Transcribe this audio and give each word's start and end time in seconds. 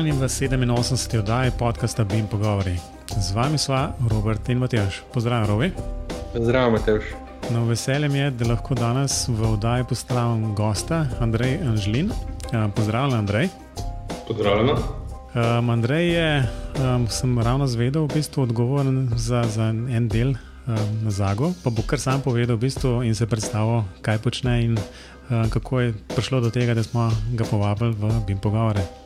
Pozdravljeni 0.00 0.20
v 0.20 0.28
87. 0.28 1.18
oddaji 1.18 1.50
podcasta 1.58 2.04
Bim 2.04 2.26
Pogovori. 2.26 2.72
Z 3.20 3.32
vami 3.36 3.58
sva 3.58 3.92
Robert 4.08 4.48
in 4.48 4.58
Matejš. 4.58 5.02
Pozdravljen, 5.12 5.48
Robi. 5.48 5.72
Zdravo, 6.34 6.70
Matejš. 6.70 7.04
No, 7.50 7.64
veselje 7.64 8.08
mi 8.08 8.18
je, 8.18 8.30
da 8.30 8.48
lahko 8.48 8.74
danes 8.74 9.28
v 9.28 9.52
oddaji 9.52 9.84
pozdravim 9.84 10.54
gosta, 10.54 11.04
Andrej 11.20 11.58
Anžlin. 11.68 12.08
Pozdravljen, 12.76 13.18
Andrej. 13.18 13.48
Pozdravljeno. 14.28 14.72
Um, 15.34 15.70
Andrej 15.70 16.08
je, 16.08 16.48
um, 16.80 17.04
sem 17.08 17.38
ravno 17.38 17.66
zvedel, 17.66 18.08
v 18.08 18.14
bistvu 18.14 18.48
odgovoren 18.48 19.10
za, 19.16 19.44
za 19.44 19.68
en 19.68 20.08
del 20.08 20.32
um, 20.32 20.36
na 21.04 21.10
Zago, 21.10 21.52
pa 21.64 21.70
bo 21.70 21.84
kar 21.84 22.00
sam 22.00 22.24
povedal 22.24 22.56
v 22.56 22.64
bistvu 22.64 23.02
in 23.04 23.14
se 23.14 23.28
predstavil, 23.28 23.84
kaj 24.00 24.18
počne 24.24 24.64
in 24.64 24.80
um, 24.80 25.50
kako 25.50 25.80
je 25.80 25.94
prišlo 26.16 26.40
do 26.40 26.50
tega, 26.50 26.72
da 26.74 26.82
smo 26.82 27.10
ga 27.36 27.44
povabili 27.44 27.92
v 27.92 28.24
Bim 28.24 28.40
Pogovore. 28.40 28.99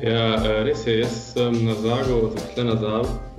Ja, 0.00 0.40
eh, 0.40 0.62
res 0.64 0.86
je, 0.88 0.94
jaz 1.02 1.12
sem 1.34 1.58
na 1.60 1.74
Zago, 1.76 2.30
zaposlen 2.32 2.70
na 2.72 2.76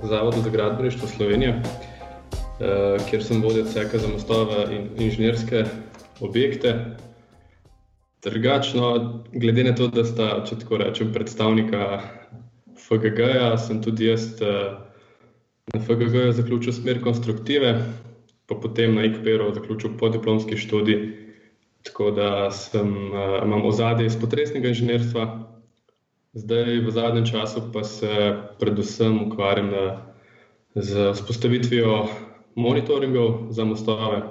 Zavodu 0.06 0.42
za 0.44 0.50
gradbeništvo 0.50 1.08
Slovenije, 1.08 1.56
eh, 1.58 2.98
kjer 3.10 3.24
sem 3.24 3.42
vodil 3.42 3.64
ceka 3.66 3.98
za 3.98 4.08
mostove 4.08 4.66
in 4.70 4.86
inženirske 4.96 5.64
objekte. 6.20 6.74
Drugačno, 8.22 9.22
glede 9.32 9.64
na 9.64 9.74
to, 9.74 9.88
da 9.88 10.04
sta, 10.04 10.44
če 10.46 10.60
tako 10.62 10.78
rečem, 10.78 11.10
predstavnika 11.12 12.00
FGG-ja, 12.78 13.58
sem 13.58 13.82
tudi 13.82 14.06
jaz 14.06 14.38
eh, 14.38 14.78
na 15.74 15.80
FGG-ju 15.82 16.32
zaključil 16.32 16.72
smer 16.72 17.02
konstruktive, 17.02 17.74
pa 18.46 18.54
potem 18.54 18.94
na 18.94 19.08
IKPR-u 19.10 19.50
zaključil 19.54 19.98
podiplomski 19.98 20.56
študij. 20.56 21.08
Tako 21.82 22.10
da 22.14 22.50
sem, 22.50 22.94
imam 23.42 23.64
ozadje 23.66 24.06
iz 24.06 24.14
potresnega 24.20 24.68
inženirstva, 24.68 25.52
Zdaj, 26.32 26.80
v 26.80 26.90
zadnjem 26.90 27.26
času 27.28 27.60
pa 27.72 27.84
se 27.84 28.08
predvsem 28.56 29.28
ukvarjam 29.28 29.66
na, 29.68 30.14
z 30.74 31.12
vzpostavitvijo 31.12 32.08
monitoringov 32.56 33.52
za 33.52 33.64
mostove, 33.68 34.22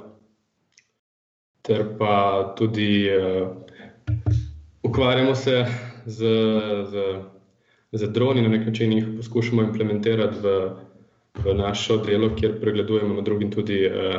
ter 1.62 1.84
pa 2.00 2.42
tudi 2.58 3.06
uh, 3.06 3.54
ukvarjamo 4.82 5.36
se 5.36 5.66
z, 6.06 6.26
z, 6.90 7.22
z 7.92 8.10
droni, 8.10 8.42
na 8.42 8.50
nek 8.50 8.66
način 8.66 8.94
jih 8.98 9.06
poskušamo 9.18 9.62
implementirati 9.62 10.42
v, 10.42 10.56
v 11.46 11.54
našo 11.54 12.00
delo, 12.02 12.32
kjer 12.34 12.58
pregledujemo 12.62 13.14
med 13.14 13.30
drugim 13.30 13.52
tudi 13.52 13.86
uh, 13.86 14.18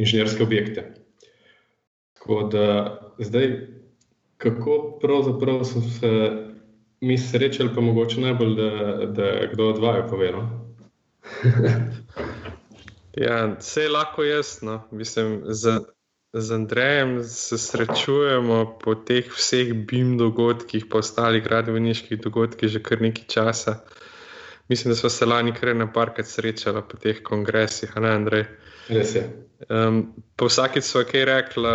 inženirske 0.00 0.42
objekte. 0.42 0.94
Tako 2.16 2.48
da 2.48 2.66
zdaj, 3.18 3.68
kako 4.36 4.96
pravzaprav 5.02 5.60
sem 5.68 5.82
se 5.82 6.08
mi 7.02 7.18
srečali, 7.18 7.70
pa 7.74 7.80
mogoče 7.80 8.20
najbolj, 8.20 8.54
da, 8.56 8.70
da 9.06 9.46
kdo 9.52 9.68
od 9.68 9.78
vaju 9.78 10.04
povedal. 10.10 10.42
ja, 13.24 13.56
vse 13.58 13.82
je 13.82 13.88
lahko 13.88 14.24
jasno. 14.24 14.88
Mislim, 14.90 15.42
z, 15.44 15.80
z 16.32 16.52
Andrejem 16.52 17.24
se 17.24 17.58
srečujemo 17.58 18.78
po 18.84 18.94
teh 18.94 19.32
vseh 19.34 19.72
BIM 19.74 20.18
dogodkih, 20.18 20.86
po 20.90 20.98
ostalih 20.98 21.42
gradbeniških 21.42 22.20
dogodkih, 22.20 22.68
že 22.68 22.82
kar 22.82 23.02
nekaj 23.02 23.24
časa. 23.28 23.80
Mislim, 24.68 24.92
da 24.92 24.96
smo 24.96 25.10
se 25.10 25.26
lani 25.26 25.52
kar 25.52 25.76
na 25.76 25.92
parkrat 25.92 26.26
srečali 26.26 26.82
po 26.88 26.96
teh 26.96 27.22
kongresih, 27.22 27.96
ne 27.96 28.14
Andrej? 28.14 28.46
Res 28.88 29.14
je. 29.14 29.24
Um, 29.70 30.08
po 30.34 30.48
vsakič 30.50 30.82
so 30.82 31.04
kaj 31.06 31.24
rekla 31.28 31.72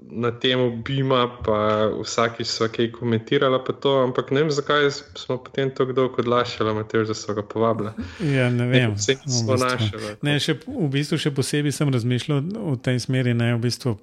na 0.00 0.30
temo 0.40 0.70
Bima, 0.70 1.26
pa 1.44 1.88
vsakič 1.92 2.48
so 2.48 2.68
kaj 2.72 2.88
komentirala, 2.94 3.60
to, 3.80 3.98
ampak 4.00 4.30
ne 4.32 4.46
vem, 4.46 4.50
zakaj 4.50 4.88
smo 4.90 5.36
potem 5.44 5.70
tako 5.70 5.92
dolgo 5.92 6.22
odlašali, 6.24 6.72
da 7.06 7.14
so 7.14 7.34
ga 7.34 7.42
povabili. 7.42 7.92
Ja, 8.24 8.48
ne 8.50 8.66
vem, 8.66 8.94
vse 8.96 9.18
smo 9.26 9.58
našli. 9.60 10.16
Ne, 10.22 10.38
še, 10.40 10.56
v 10.64 10.88
bistvu 10.92 11.20
še 11.20 11.34
posebej 11.36 11.74
sem 11.76 11.92
razmišljal 11.92 12.40
v 12.40 12.76
tej 12.80 13.04
smeri. 13.04 13.36
Ne, 13.36 13.52
v 13.58 13.60
bistvu, 13.68 13.98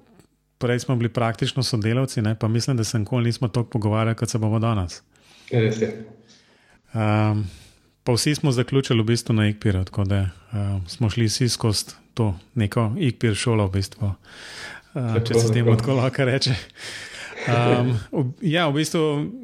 prej 0.62 0.86
smo 0.86 0.94
bili 0.96 1.10
praktično 1.10 1.66
sodelavci, 1.66 2.22
ne, 2.22 2.36
pa 2.38 2.48
mislim, 2.48 2.78
da 2.78 2.84
se 2.84 3.02
nikoli 3.02 3.32
nismo 3.32 3.50
tako 3.50 3.74
pogovarjali, 3.74 4.14
kot 4.14 4.30
se 4.30 4.38
bomo 4.38 4.62
danes. 4.62 5.02
Res 5.50 5.82
je. 5.82 5.90
Um, 6.94 7.42
pa 8.06 8.14
vsi 8.14 8.34
smo 8.34 8.52
zaključili 8.52 9.02
v 9.02 9.04
bistvu 9.04 9.34
na 9.34 9.48
IKPR, 9.48 9.84
tako 9.84 10.04
da 10.04 10.20
uh, 10.22 10.86
smo 10.86 11.10
šli 11.10 11.26
vsi 11.26 11.48
skozi 11.48 11.84
to 12.14 12.34
neko 12.54 12.92
ikpir 12.98 13.34
šolo, 13.34 13.66
v 13.66 13.72
bistvu, 13.80 14.12
uh, 14.94 15.16
če 15.26 15.34
se 15.34 15.50
temu 15.52 15.74
tako 15.76 15.98
lahko 15.98 16.24
reče. 16.24 16.54
Um, 17.46 17.90
ja, 18.40 18.68
v 18.70 18.78
bistvu, 18.78 19.00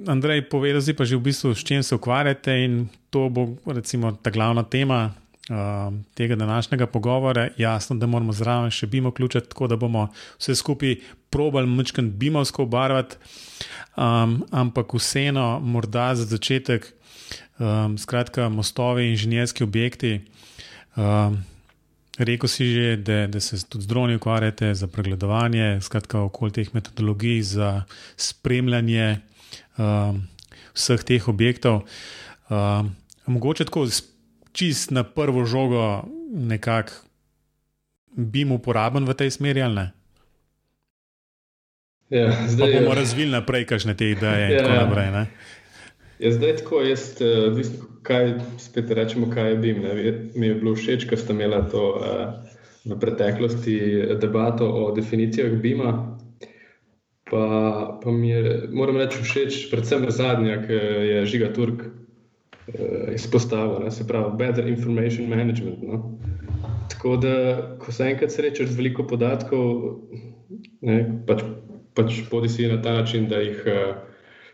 Andrej, 0.07 0.47
povedal 0.51 0.83
si 0.83 0.95
pa 0.95 1.05
že, 1.05 1.19
v 1.19 1.27
bistvu, 1.27 1.55
s 1.55 1.67
čim 1.67 1.83
se 1.83 1.95
ukvarjate 1.95 2.55
in 2.65 2.87
to 3.11 3.27
bo 3.29 3.59
recimo 3.67 4.15
ta 4.15 4.31
glavna 4.31 4.63
tema. 4.63 5.11
Uh, 5.51 5.91
tega 6.15 6.37
današnjega 6.39 6.87
pogovora, 6.87 7.49
jasno, 7.59 7.97
da 7.99 8.07
moramo 8.07 8.33
zraven 8.33 8.71
še 8.71 8.87
bimo 8.87 9.11
vključiti, 9.11 9.49
tako 9.51 9.67
da 9.67 9.77
bomo 9.77 10.07
vse 10.39 10.55
skupaj 10.55 10.95
probali 11.35 11.67
mečkati 11.67 12.09
bimovsko 12.09 12.63
obarvati, 12.63 13.19
um, 13.97 14.39
ampak 14.55 14.95
vseeno, 14.95 15.59
morda 15.61 16.13
za 16.15 16.25
začetek, 16.31 16.87
um, 17.63 17.95
skratka, 17.99 18.49
mostovi, 18.51 19.07
inženirski 19.15 19.63
objekti, 19.65 20.19
um, 20.99 21.39
Rekl 22.19 22.45
si 22.47 22.69
že, 22.69 22.97
da, 23.01 23.27
da 23.27 23.41
se 23.41 23.57
tudi 23.65 23.85
z 23.85 23.89
droni 23.89 24.15
ukvarjate 24.21 24.75
za 24.75 24.87
pregledovanje, 24.87 25.81
skratka, 25.81 26.21
okoli 26.21 26.53
teh 26.53 26.69
metodologij 26.75 27.41
za 27.43 27.85
spremljanje 28.17 29.19
um, 29.79 30.29
vseh 30.77 31.01
teh 31.01 31.29
objektov. 31.29 31.89
Um, 32.53 32.93
mogoče 33.27 33.65
tako 33.65 33.89
čist 34.53 34.91
na 34.91 35.05
prvo 35.05 35.45
žogo 35.45 36.05
nekako 36.33 36.93
bi 38.13 38.45
mu 38.45 38.61
uporaben 38.61 39.09
v 39.09 39.15
tej 39.17 39.31
smeri 39.31 39.63
ali 39.63 39.75
ne? 39.75 39.87
Ja, 42.13 42.29
zdaj, 42.49 42.73
pa 42.73 42.81
bomo 42.81 42.95
razvili 42.95 43.33
naprej, 43.33 43.65
kakšne 43.65 43.97
te 43.97 44.11
ideje 44.13 44.53
ja, 44.53 44.61
tako 44.61 44.85
naprej. 44.85 45.11
Ne? 45.11 45.27
Ja, 46.23 46.31
zdaj 46.31 46.57
tako, 46.57 46.81
jaz, 46.87 47.17
eh, 47.21 47.25
odvisno, 47.49 47.87
kaj 48.03 48.35
spet 48.59 48.91
rečemo, 48.91 49.27
kaj 49.31 49.51
je 49.51 49.57
BIM. 49.57 49.83
Ne? 49.83 49.95
Mi 50.35 50.47
je 50.47 50.55
bilo 50.55 50.75
všeč, 50.79 51.07
ker 51.11 51.19
ste 51.19 51.35
imeli 51.35 51.59
to 51.71 51.83
uh, 51.99 52.53
v 52.87 52.99
preteklosti 52.99 53.79
debato 54.23 54.67
o 54.67 54.91
definicijah 54.95 55.55
BIM-a. 55.63 55.93
Pa, 57.31 57.45
pa 58.03 58.11
mi 58.11 58.31
je, 58.31 58.69
moram 58.71 59.01
reči, 59.01 59.23
všeč, 59.23 59.59
predvsem 59.71 60.07
zadnja, 60.11 60.61
ki 60.67 60.79
je 61.11 61.27
Žiga 61.27 61.51
Turk 61.57 61.83
uh, 61.87 63.11
izpostavil, 63.15 63.91
se 63.91 64.07
pravi, 64.07 64.37
Better 64.39 64.69
Information 64.69 65.27
Management. 65.31 65.83
No? 65.83 66.19
Tako 66.91 67.17
da, 67.17 67.35
ko 67.83 67.93
se 67.93 68.07
enkrat 68.11 68.31
srečaš 68.31 68.71
z 68.71 68.79
veliko 68.79 69.07
podatkov, 69.11 69.99
ne, 70.87 71.03
pač, 71.27 71.43
pač 71.99 72.23
podi 72.31 72.51
si 72.51 72.71
na 72.71 72.79
ta 72.83 72.95
način, 73.03 73.27
da 73.31 73.43
jih. 73.43 73.67
Uh, 73.67 74.12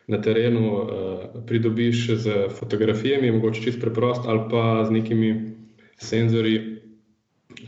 na 0.09 0.19
terenu 0.21 0.73
uh, 0.73 0.89
pridobiš 1.47 2.11
z 2.17 2.49
fotografijami, 2.59 3.33
mogoče 3.33 3.63
čisto 3.63 3.81
preprost, 3.81 4.23
ali 4.27 4.41
pa 4.51 4.85
z 4.89 4.91
nekimi 4.91 5.55
senzori. 6.01 6.81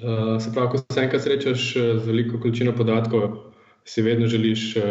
Uh, 0.01 0.41
se 0.41 0.53
pravi, 0.55 0.69
ko 0.71 0.79
se 0.95 1.01
enkrat 1.01 1.23
srečaš 1.23 1.77
eh, 1.77 1.99
z 1.99 2.07
veliko 2.07 2.39
količino 2.41 2.73
podatkov, 2.73 3.53
si 3.85 4.03
vedno 4.03 4.27
želiš 4.27 4.77
uh, 4.77 4.85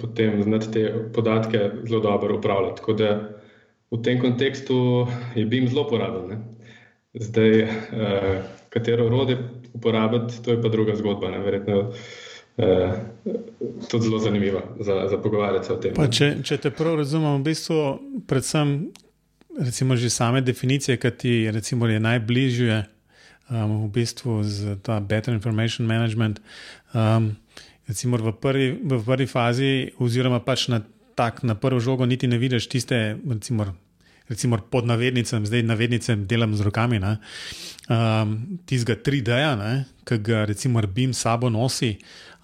potem 0.00 0.42
znati 0.42 0.72
te 0.72 0.82
podatke 1.14 1.70
zelo 1.84 2.00
dobro 2.00 2.38
upravljati. 2.38 2.80
Tako 2.80 2.92
da 2.92 3.10
v 3.90 4.02
tem 4.02 4.20
kontekstu 4.20 5.06
je 5.34 5.46
BIM 5.46 5.68
zelo 5.68 5.86
uporaben. 5.86 6.44
Zdaj, 7.14 7.62
uh, 7.62 7.68
katero 8.70 9.06
orodje 9.06 9.36
uporabiti, 9.74 10.42
to 10.44 10.50
je 10.50 10.62
pa 10.62 10.68
druga 10.68 10.96
zgodba. 10.96 11.30
Ne? 11.30 11.38
Verjetno 11.38 11.92
eh, 12.58 12.92
tudi 13.90 14.04
zelo 14.04 14.18
zanimivo 14.18 14.62
za, 14.80 15.08
za 15.10 15.18
pogovarjati 15.18 15.72
o 15.72 15.76
tem. 15.76 15.94
Pa, 15.94 16.08
če, 16.08 16.36
če 16.42 16.56
te 16.56 16.70
prav 16.70 16.98
razumem, 17.00 17.40
v 17.40 17.50
bistvu, 17.50 17.80
predvsem 18.28 18.76
recimo, 19.58 19.96
že 19.96 20.10
same 20.10 20.40
definicije, 20.40 20.96
ki 21.00 21.10
ti 21.16 21.34
recimo, 21.50 21.88
je 21.88 22.00
najbližje 22.00 22.84
um, 23.50 23.86
v 23.86 23.90
bistvu 23.92 24.42
z 24.44 24.76
ta 24.82 25.00
Better 25.00 25.34
Information 25.34 25.86
Management. 25.86 26.40
Um, 26.92 27.36
recimo 27.88 28.20
v 28.20 28.32
prvi, 28.32 28.68
v 28.82 29.00
prvi 29.00 29.26
fazi, 29.26 29.72
oziroma 29.98 30.40
pač 30.40 30.68
na, 30.68 30.82
tak, 31.14 31.42
na 31.42 31.54
prvo 31.54 31.80
žogo, 31.80 32.06
niti 32.06 32.28
ne 32.28 32.38
vidiš 32.38 32.68
tiste. 32.68 33.16
Recimo, 33.24 33.72
Recimo 34.26 34.58
pod 34.58 34.82
navednicami, 34.90 35.46
zdaj 35.46 35.62
navednice 35.62 36.16
delam 36.26 36.50
z 36.50 36.66
rokami, 36.66 36.98
um, 36.98 38.58
tistega 38.66 38.98
3D-ja, 38.98 39.54
ki 40.02 40.18
ga 40.18 40.42
recimo 40.50 40.82
BIM 40.82 41.14
sabo 41.14 41.46
nosi, 41.46 41.94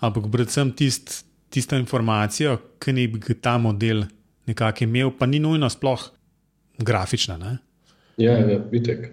ampak 0.03 0.27
predvsem 0.33 0.73
tist, 0.75 1.23
tisto 1.53 1.79
informacijo, 1.79 2.59
ki 2.83 2.95
ne 2.97 3.07
bi 3.09 3.37
ta 3.41 3.57
model 3.59 4.05
nekako 4.51 4.85
imel, 4.85 5.13
pa 5.19 5.27
ni 5.31 5.39
nujno 5.39 5.71
sploh 5.71 6.09
grafična. 6.83 7.39
Ne? 7.39 7.59
Ja, 8.19 8.39
ja, 8.39 8.59
vitek. 8.71 9.07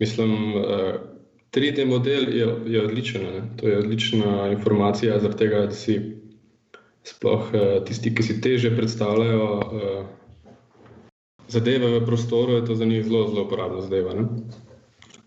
Mislim, 0.00 0.54
uh, 0.56 0.62
eh, 0.64 0.94
3D 1.52 1.84
model 1.86 2.30
je, 2.32 2.46
je 2.72 2.84
odličen. 2.84 3.22
Ne? 3.22 3.42
To 3.60 3.68
je 3.68 3.78
odlična 3.78 4.48
informacija, 4.52 5.18
zaradi 5.20 5.38
tega, 5.38 5.66
da 5.68 5.76
si 5.76 5.98
sploh 7.04 7.52
uh, 7.52 7.84
tisti, 7.84 8.14
ki 8.14 8.24
si 8.24 8.40
teže 8.40 8.72
predstavljajo. 8.76 9.50
Uh, 9.58 10.08
zadeve 11.50 11.98
v 11.98 12.04
prostoru, 12.06 12.60
je 12.60 12.64
to 12.64 12.74
za 12.74 12.84
njih 12.84 13.04
zelo, 13.04 13.26
zelo 13.28 13.44
uporabna 13.44 13.80
zadeva. 13.82 14.14
Ne? 14.14 14.24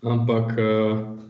Ampak 0.02 0.56
uh, 0.58 1.23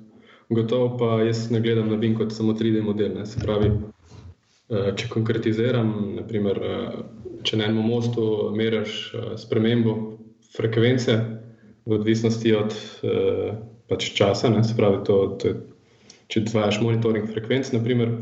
gotovo 0.51 0.97
pa 0.99 1.23
jaz 1.23 1.51
ne 1.51 1.61
gledam 1.61 1.89
na 1.89 1.97
BIM 1.97 2.17
kot 2.19 2.33
samo 2.33 2.53
3D 2.53 2.83
model. 2.83 3.15
Ne? 3.19 3.27
Se 3.27 3.41
pravi, 3.41 3.71
uh, 3.71 4.91
če 4.97 5.09
konkretiziram, 5.13 5.93
naprimer, 6.19 6.61
uh, 6.61 6.99
če 7.45 7.61
na 7.61 7.69
enem 7.69 7.87
mostu 7.89 8.51
meriš 8.57 8.99
uh, 9.15 9.31
spremembo 9.41 9.97
frekvence 10.57 11.19
v 11.85 11.97
odvisnosti 11.99 12.55
od 12.57 12.75
uh, 12.75 13.55
pač 13.89 14.11
časa, 14.17 14.51
ne? 14.53 14.65
se 14.65 14.77
pravi, 14.77 15.03
to, 15.07 15.19
to 15.41 15.57
če 16.33 16.45
izvajaš 16.45 16.81
monitoring 16.81 17.29
frekvenc, 17.29 17.73
naprimer, 17.75 18.15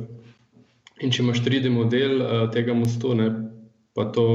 in 1.03 1.13
če 1.15 1.23
imaš 1.23 1.43
3D 1.45 1.71
model 1.71 2.19
uh, 2.21 2.47
tega 2.55 2.75
mostu, 2.77 3.15
ne? 3.19 3.31
pa 3.93 4.07
to 4.09 4.27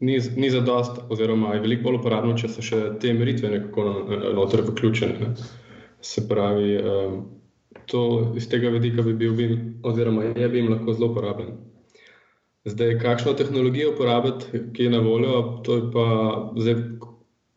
ni, 0.00 0.20
ni 0.36 0.50
za 0.50 0.60
dost, 0.60 1.00
oziroma 1.10 1.54
je 1.54 1.60
veliko 1.60 1.88
bolj 1.88 2.00
uporabno, 2.00 2.36
če 2.38 2.50
so 2.52 2.64
še 2.64 2.80
te 3.02 3.12
meritve 3.16 3.50
nekako 3.50 3.86
noter 4.36 4.62
vključene. 4.68 5.16
Ne. 5.20 5.50
Se 6.00 6.28
pravi, 6.28 6.76
to 7.86 8.32
iz 8.36 8.48
tega 8.48 8.68
vidika 8.68 9.02
bi 9.02 9.14
bil, 9.14 9.34
BIM, 9.34 9.80
oziroma 9.82 10.24
je 10.24 10.48
bil 10.48 10.70
lahko 10.70 10.92
zelo 10.92 11.10
uporabljen. 11.12 11.56
Zdaj, 12.66 12.98
kakšno 12.98 13.34
tehnologijo 13.38 13.92
uporabiti, 13.94 14.62
ki 14.74 14.88
je 14.88 14.90
na 14.90 15.00
voljo, 15.00 15.42
to 15.64 15.76
je 15.76 15.82
pa 15.94 16.06
zdaj 16.56 16.74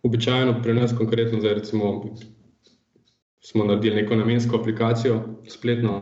običajno 0.04 0.60
pri 0.64 0.74
nas, 0.74 0.94
konkretno, 0.98 1.40
zdaj 1.40 1.54
recimo, 1.54 2.16
smo 3.42 3.66
naredili 3.66 4.02
neko 4.02 4.16
namensko 4.16 4.60
aplikacijo, 4.60 5.20
spletno, 5.50 6.00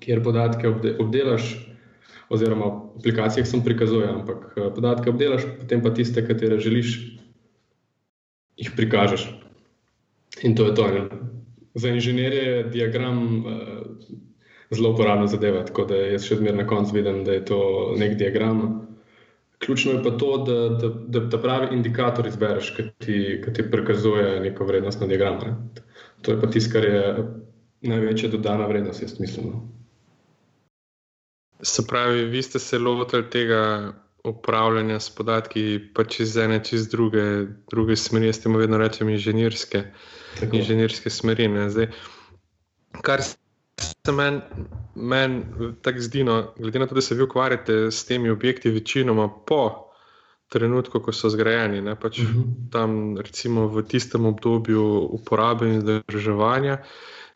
kjer 0.00 0.22
podatke 0.22 0.68
obdelaš 0.98 1.54
oziroma 2.28 2.66
v 2.66 2.98
aplikacijah 2.98 3.46
sem 3.46 3.62
prikazuje, 3.64 4.08
ampak 4.08 4.54
eh, 4.56 4.70
podatke 4.74 5.10
obdelaš, 5.10 5.46
potem 5.60 5.82
pa 5.82 5.92
tiste, 5.94 6.24
katere 6.26 6.58
želiš, 6.58 6.96
jih 8.56 8.70
prikažeš. 8.76 9.28
In 10.42 10.56
to 10.56 10.66
je 10.66 10.74
to. 10.74 10.88
Ne? 10.88 11.08
Za 11.74 11.88
inženirje 11.88 12.42
je 12.42 12.64
diagram 12.64 13.46
uh, 13.46 13.52
zelo 14.70 14.90
uporabna 14.90 15.26
zadeva, 15.26 15.64
tako 15.64 15.84
da 15.84 15.96
jaz 15.96 16.26
še 16.26 16.38
zmeraj 16.40 16.62
na 16.62 16.66
koncu 16.66 16.96
vidim, 16.96 17.22
da 17.24 17.36
je 17.36 17.44
to 17.44 17.60
nek 17.98 18.16
diagram. 18.18 18.64
Ključno 19.64 19.92
je 19.92 20.02
pa 20.02 20.10
to, 20.18 20.30
da, 20.44 20.56
da, 20.80 20.88
da, 20.88 21.20
da 21.20 21.40
pravi 21.40 21.74
indikator 21.76 22.26
izbereš, 22.26 22.74
ki 22.76 22.82
ti, 22.98 23.18
ti 23.54 23.64
prikazuje 23.70 24.40
neko 24.40 24.66
vrednost 24.68 25.00
na 25.00 25.06
diagramu. 25.06 25.54
To 26.22 26.32
je 26.32 26.40
pa 26.40 26.50
tisto, 26.50 26.72
kar 26.72 26.84
je 26.84 27.04
največja 27.84 28.28
dodana 28.32 28.66
vrednost, 28.66 29.02
jaz 29.02 29.20
mislim. 29.20 29.52
No. 29.52 29.62
Se 31.62 31.86
pravi, 31.88 32.24
vi 32.24 32.42
ste 32.42 32.58
se 32.58 32.78
lotili 32.78 33.30
tega 33.30 33.92
upravljanja 34.24 35.00
s 35.00 35.10
podatki, 35.10 35.80
pa 35.94 36.04
čez 36.04 36.36
ene, 36.36 36.60
čez 36.64 36.88
druge, 36.88 37.46
druge 37.70 37.96
smeri, 37.96 38.32
s 38.32 38.40
tem 38.42 38.56
vedno 38.56 38.78
rečem 38.80 39.08
inženirske, 39.08 39.84
inženirske 40.42 41.10
smeri. 41.10 41.48
Zdaj, 41.70 41.88
kar 43.02 43.22
se 43.22 44.12
meni 44.12 44.40
men 44.94 45.42
tako 45.82 46.00
zdi, 46.00 46.24
no, 46.24 46.54
glede 46.58 46.78
na 46.78 46.86
to, 46.86 46.94
da 46.94 47.00
se 47.00 47.14
vi 47.14 47.22
ukvarjate 47.22 47.90
s 47.90 48.04
temi 48.04 48.30
objekti, 48.30 48.70
večinoma 48.70 49.28
po 49.46 49.90
trenutku, 50.48 51.00
ko 51.00 51.12
so 51.12 51.28
zgrajeni, 51.30 51.80
ne, 51.82 51.96
pač 51.96 52.18
uh 52.18 52.24
mhm. 52.24 52.38
-huh. 52.38 52.70
tam 52.72 53.18
recimo 53.18 53.66
v 53.68 53.82
tistem 53.82 54.26
obdobju 54.26 55.08
uporabe 55.10 55.68
in 55.68 55.80
zdrževanja 55.80 56.78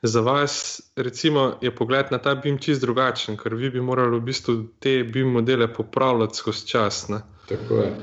za 0.03 0.21
vas, 0.21 0.81
recimo, 0.97 1.59
je 1.61 1.75
pogled 1.75 2.07
na 2.11 2.19
ta 2.19 2.35
BIM 2.35 2.59
čist 2.59 2.81
drugačen, 2.81 3.37
ker 3.37 3.55
vi 3.55 3.71
bi 3.71 3.81
morali 3.81 4.19
v 4.19 4.21
bistvu 4.21 4.55
te 4.79 5.03
BIM 5.05 5.33
modele 5.33 5.75
popravljati 5.75 6.37
skozi 6.37 6.67
čas. 6.67 7.09
Ne? 7.09 7.21
Tako 7.49 7.75
je. 7.75 7.97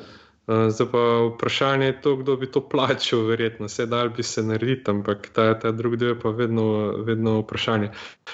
Uh, 0.47 0.69
zdaj 0.69 0.87
pa 0.91 1.03
vprašanje 1.33 1.85
je 1.85 2.01
to, 2.01 2.15
kdo 2.15 2.35
bi 2.37 2.47
to 2.51 2.61
plačal, 2.69 3.23
verjetno, 3.25 3.65
vse 3.65 3.85
dal 3.85 4.09
bi 4.09 4.23
se 4.23 4.43
narediti, 4.43 4.91
ampak 4.91 5.29
ta, 5.33 5.59
ta 5.59 5.71
drugi 5.71 5.97
del 5.97 6.09
je 6.09 6.19
pa 6.19 6.29
vedno, 6.29 6.65
vedno 7.05 7.39
vprašanje. 7.39 7.89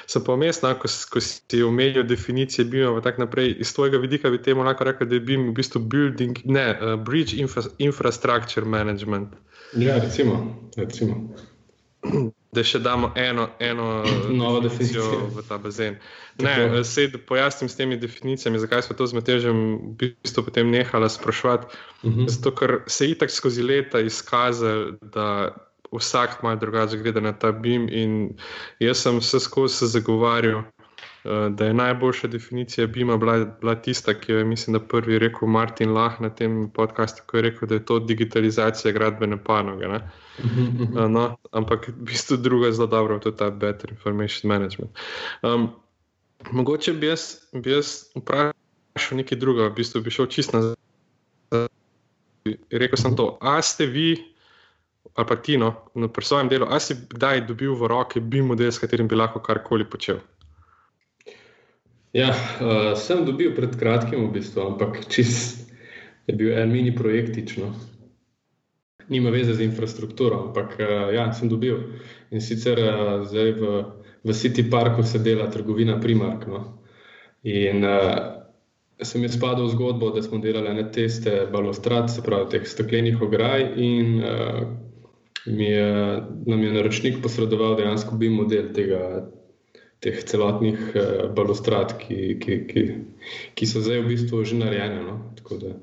Se 0.07 0.23
pa 0.23 0.33
umestno, 0.33 0.73
ko, 0.75 0.91
ko 1.11 1.21
si 1.21 1.63
omenil 1.63 2.03
definicije 2.03 2.65
BIM, 2.65 2.97
pa 2.97 3.01
tako 3.01 3.21
naprej, 3.21 3.55
iz 3.59 3.73
tvojega 3.73 3.97
vidika 3.97 4.29
bi 4.29 4.41
temu 4.41 4.63
lahko 4.63 4.83
rekel, 4.83 5.07
da 5.07 5.15
je 5.15 5.21
BIM 5.21 5.47
v 5.49 5.55
bistvu 5.61 5.79
building, 5.81 6.43
ne, 6.45 6.67
uh, 6.71 6.99
bridge 6.99 7.37
infra, 7.37 7.63
infrastructure 7.77 8.65
management. 8.65 9.31
Ja, 9.73 9.97
recimo. 9.97 10.69
recimo 10.75 11.31
da 12.51 12.63
še 12.63 12.79
damo 12.83 13.11
eno, 13.15 13.49
eno 13.59 14.03
novo 14.41 14.59
definicijo 14.59 15.29
v 15.35 15.43
ta 15.47 15.57
bazen. 15.57 15.97
Ne, 16.41 16.83
sej, 16.87 17.11
pojasnim 17.27 17.69
s 17.69 17.77
temi 17.77 17.97
definicijami, 17.99 18.59
zakaj 18.59 18.85
smo 18.87 18.95
to 18.97 19.07
z 19.07 19.17
Matežem 19.17 19.57
v 19.99 20.11
bistvu 20.23 20.43
potem 20.47 20.71
nehali 20.71 21.09
sprašovati. 21.09 21.67
Uh 22.03 22.09
mhm. 22.09 22.19
-huh. 22.19 22.29
Zato, 22.29 22.55
ker 22.55 22.81
se 22.87 23.05
je 23.05 23.11
itak 23.11 23.31
skozi 23.31 23.63
leta 23.63 23.99
izkazalo, 23.99 24.97
da 25.01 25.55
vsak 25.91 26.43
malo 26.43 26.55
drugače 26.55 26.97
gleda 26.97 27.19
na 27.19 27.33
ta 27.33 27.51
BIM, 27.51 27.89
in 27.89 28.37
jaz 28.79 28.97
sem 28.97 29.19
vse 29.19 29.39
skozi 29.39 29.87
zagovarjal. 29.87 30.63
Eh, 31.23 31.49
da 31.49 31.65
je 31.65 31.73
najboljša 31.73 32.27
definicija 32.27 32.87
BIM-a 32.87 33.17
bila, 33.17 33.45
bila 33.61 33.75
tista, 33.75 34.13
ki 34.13 34.31
jo 34.31 34.37
je, 34.37 34.45
mislim, 34.45 34.73
da 34.73 34.79
prvi 34.79 35.19
rekel 35.19 35.47
Martin 35.47 35.93
Lah 35.93 36.21
na 36.21 36.29
tem 36.29 36.69
podkastu, 36.73 37.21
ko 37.25 37.37
je 37.37 37.41
rekel, 37.41 37.67
da 37.67 37.75
je 37.75 37.85
to 37.85 37.99
digitalizacija 37.99 38.91
gradbene 38.91 39.43
panoge. 39.43 39.85
Uh, 39.87 40.01
no, 41.09 41.37
ampak 41.51 41.87
v 41.87 41.93
bistvu 42.09 42.37
druga 42.37 42.67
je 42.67 42.73
zelo 42.73 42.87
dobra, 42.87 43.19
to 43.19 43.29
je 43.29 43.37
ta 43.37 43.49
Better 43.49 43.91
Information 43.91 44.49
Management. 44.49 44.91
Um, 45.41 45.69
mogoče 46.51 46.93
bi 46.93 47.07
jaz, 47.07 47.35
bi 47.53 47.71
jaz 47.71 48.09
vprašal 48.15 49.21
nekaj 49.21 49.37
drugega, 49.37 49.69
v 49.69 49.77
bistvu 49.77 50.01
bi 50.01 50.11
šel 50.11 50.25
čist 50.25 50.57
nazaj. 50.57 50.75
Rekel 52.71 52.97
sem 52.97 53.15
to, 53.15 53.37
a 53.41 53.61
ste 53.61 53.85
vi, 53.85 54.17
ali 55.13 55.27
pa 55.27 55.35
ti, 55.35 55.57
no, 55.57 55.75
pri 55.93 56.25
svojem 56.25 56.49
delu, 56.49 56.65
a 56.65 56.79
si 56.79 56.97
kdaj 56.97 57.45
dobil 57.45 57.77
v 57.77 57.87
roke 57.87 58.19
BIM 58.19 58.47
model, 58.55 58.73
s 58.73 58.81
katerim 58.81 59.07
bi 59.07 59.15
lahko 59.15 59.39
karkoli 59.39 59.85
počel? 59.85 60.17
Ja, 62.11 62.29
uh, 62.35 62.91
sem 62.99 63.23
dobil 63.25 63.53
pred 63.55 63.77
kratkim, 63.79 64.25
v 64.27 64.35
bistvu, 64.35 64.65
ampak 64.73 65.05
čist 65.07 65.63
je 66.27 66.35
bil 66.35 66.51
en 66.59 66.71
mini 66.71 66.91
projektično. 66.95 67.71
Nima 69.07 69.31
veze 69.31 69.55
z 69.55 69.63
infrastrukturo, 69.63 70.41
ampak 70.49 70.75
uh, 70.75 71.07
ja, 71.15 71.29
sem 71.31 71.47
dobil. 71.47 71.79
In 72.35 72.43
sicer 72.43 72.83
uh, 72.83 73.23
zdaj 73.23 73.55
v, 73.55 73.71
v 74.27 74.35
City 74.35 74.67
Parku 74.67 75.07
se 75.07 75.23
dela 75.23 75.47
trgovina 75.47 75.99
Primark. 76.03 76.47
No? 76.51 76.83
In 77.47 77.79
uh, 77.87 78.43
sem 78.99 79.23
jaz 79.23 79.39
spadal 79.39 79.71
v 79.71 79.73
zgodbo, 79.73 80.11
da 80.11 80.19
smo 80.21 80.43
delali 80.43 80.75
ne 80.75 80.85
teste 80.91 81.47
balostrad, 81.51 82.11
se 82.11 82.21
pravi 82.21 82.51
teh 82.51 82.67
steklenih 82.67 83.23
ograj. 83.23 83.71
In 83.79 84.19
uh, 84.19 84.63
mi 85.47 85.71
je, 85.71 85.91
nam 86.45 86.63
je 86.63 86.75
naročnik 86.75 87.23
posredoval 87.23 87.79
dejansko 87.79 88.19
bi 88.19 88.29
model 88.29 88.75
tega 88.75 89.31
teh 90.01 90.17
celotnih 90.25 90.79
uh, 90.95 91.27
balustrad, 91.35 91.93
ki, 92.01 92.37
ki, 92.41 92.57
ki, 92.69 92.85
ki 93.57 93.69
so 93.69 93.83
zdaj 93.85 94.01
v 94.01 94.13
bistvu 94.15 94.41
že 94.47 94.57
narejene. 94.57 95.03
No? 95.05 95.15
Da, 95.61 95.75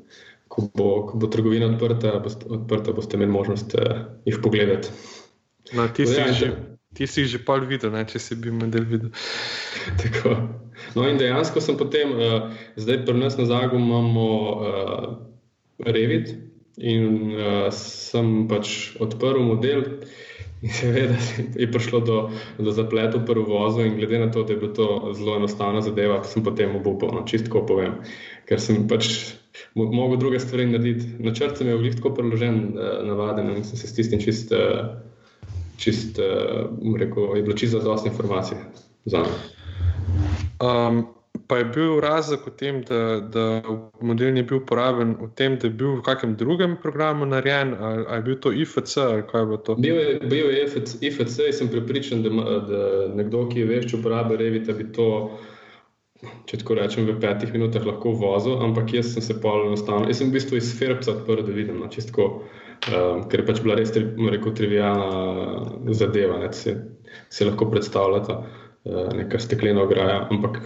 ko, 0.49 0.67
bo, 0.75 0.89
ko 1.07 1.21
bo 1.23 1.31
trgovina 1.31 1.69
odprta, 1.71 2.17
boste, 2.25 2.49
odprta, 2.51 2.95
boste 2.97 3.19
imeli 3.19 3.31
možnost 3.31 3.77
uh, 3.79 4.09
jih 4.27 4.41
pogledati. 4.43 4.91
No, 5.77 5.89
ti, 5.93 6.07
si 6.09 6.19
ja, 6.19 6.33
že, 6.33 6.51
ti 6.97 7.07
si 7.07 7.23
jih 7.23 7.37
že 7.37 7.45
pol 7.45 7.67
videl, 7.69 7.93
ne, 7.93 8.03
če 8.09 8.19
si 8.19 8.39
bi 8.41 8.51
model 8.55 8.89
videl. 8.89 9.13
Tako. 10.03 10.35
No, 10.97 11.05
in 11.07 11.21
dejansko 11.21 11.63
sem 11.63 11.79
potem, 11.79 12.15
uh, 12.17 12.51
zdaj 12.81 13.05
pri 13.07 13.19
nas 13.21 13.39
na 13.39 13.47
Zagu 13.47 13.79
imamo 13.79 14.29
uh, 14.29 15.09
Revit 15.85 16.35
in 16.79 17.35
uh, 17.35 17.69
sem 17.75 18.49
pač 18.51 18.97
odprl 19.03 19.43
model. 19.47 19.85
In 20.63 20.71
seveda 20.75 21.15
je 21.55 21.67
prišlo 21.71 22.01
do, 22.03 22.17
do 22.59 22.73
zapletov 22.75 23.23
pri 23.27 23.43
vozu, 23.47 23.85
in 23.87 23.97
glede 23.97 24.19
na 24.19 24.31
to, 24.31 24.43
da 24.43 24.53
je 24.53 24.59
bilo 24.59 24.73
to 24.75 24.87
zelo 25.15 25.37
enostavna 25.37 25.83
zadeva, 25.83 26.23
sem 26.25 26.43
potem 26.43 26.75
obupal, 26.77 27.15
no, 27.15 27.23
čistko 27.27 27.63
povem. 27.67 28.01
Ker 28.49 28.59
sem 28.61 28.89
pač 28.91 29.37
mogel 29.75 30.19
druge 30.19 30.41
stvari 30.43 30.67
narediti. 30.67 31.13
Načrt 31.23 31.59
sem 31.59 31.71
bil 31.71 31.95
tako 31.95 32.15
preložen, 32.17 32.75
uh, 32.75 32.99
navaden 33.07 33.53
in 33.57 33.63
sem 33.65 33.79
se 33.79 33.87
s 33.87 33.95
tistim 33.95 34.23
čist, 34.23 34.51
uh, 34.55 34.99
čist 35.79 36.19
uh, 36.19 36.67
rekel, 36.99 37.37
je 37.37 37.45
bilo 37.47 37.55
čisto 37.55 37.83
dosti 37.83 38.11
informacij 38.11 38.59
za 39.07 39.23
me. 39.23 39.39
Um, 40.59 41.07
pa 41.49 41.59
je 41.59 41.65
bil 41.65 42.01
razlog 42.01 42.45
v 42.47 42.53
tem, 42.61 42.81
da, 42.85 43.21
da 43.21 43.45
model 44.05 44.35
ni 44.37 44.43
bil 44.45 44.61
uporaben, 44.61 45.15
v 45.17 45.31
tem, 45.35 45.57
da 45.57 45.71
je 45.71 45.75
bil 45.81 45.97
v 45.97 46.05
kakšnem 46.05 46.37
drugem 46.37 46.77
programu 46.83 47.27
narejen, 47.27 47.73
ali, 47.75 48.05
ali 48.05 48.19
je 48.19 48.27
bil 48.27 48.41
to 48.45 48.53
IFC 48.53 48.97
ali 49.01 49.25
kaj 49.31 49.47
bo 49.49 49.57
to? 49.57 49.77
Bil 49.81 49.97
je, 49.97 50.19
bil 50.29 50.51
je 50.53 50.67
IFC 51.09 51.47
in 51.47 51.55
sem 51.57 51.71
pripričan, 51.73 52.23
da, 52.23 52.59
da 52.69 52.83
nekdo, 53.17 53.47
ki 53.49 53.65
je 53.65 53.71
veš, 53.71 53.87
če 53.91 54.01
uporablja 54.01 54.41
Revit, 54.43 54.69
bi 54.77 54.91
to. 54.93 55.09
Če 56.19 56.59
tako 56.59 56.75
rečem, 56.75 57.07
v 57.07 57.15
petih 57.23 57.53
minutah 57.55 57.85
lahko 57.87 58.11
vozil, 58.19 58.57
ampak 58.67 58.91
jaz 58.91 59.13
sem 59.15 59.23
se 59.23 59.37
pa 59.39 59.53
enostavno. 59.63 60.09
Jaz 60.11 60.19
sem 60.19 60.33
v 60.33 60.35
bistvu 60.35 60.59
iz 60.59 60.73
Ferbca 60.75 61.13
odprl, 61.13 61.45
da 61.47 61.55
vidim, 61.55 61.79
no, 61.79 61.87
čistko, 61.93 62.27
um, 62.91 63.21
ker 63.31 63.45
je 63.45 63.47
pač 63.47 63.61
bila 63.63 63.77
res 63.79 63.95
rekel, 63.95 64.51
trivijalna 64.59 65.95
zadeva. 65.95 66.41
Ne, 66.43 66.51
se, 66.59 66.75
se 67.31 67.47
lahko 67.47 67.71
predstavljata 67.71 68.41
uh, 68.43 69.15
neka 69.15 69.39
steklena 69.39 69.87
ograja, 69.87 70.25
ampak 70.27 70.59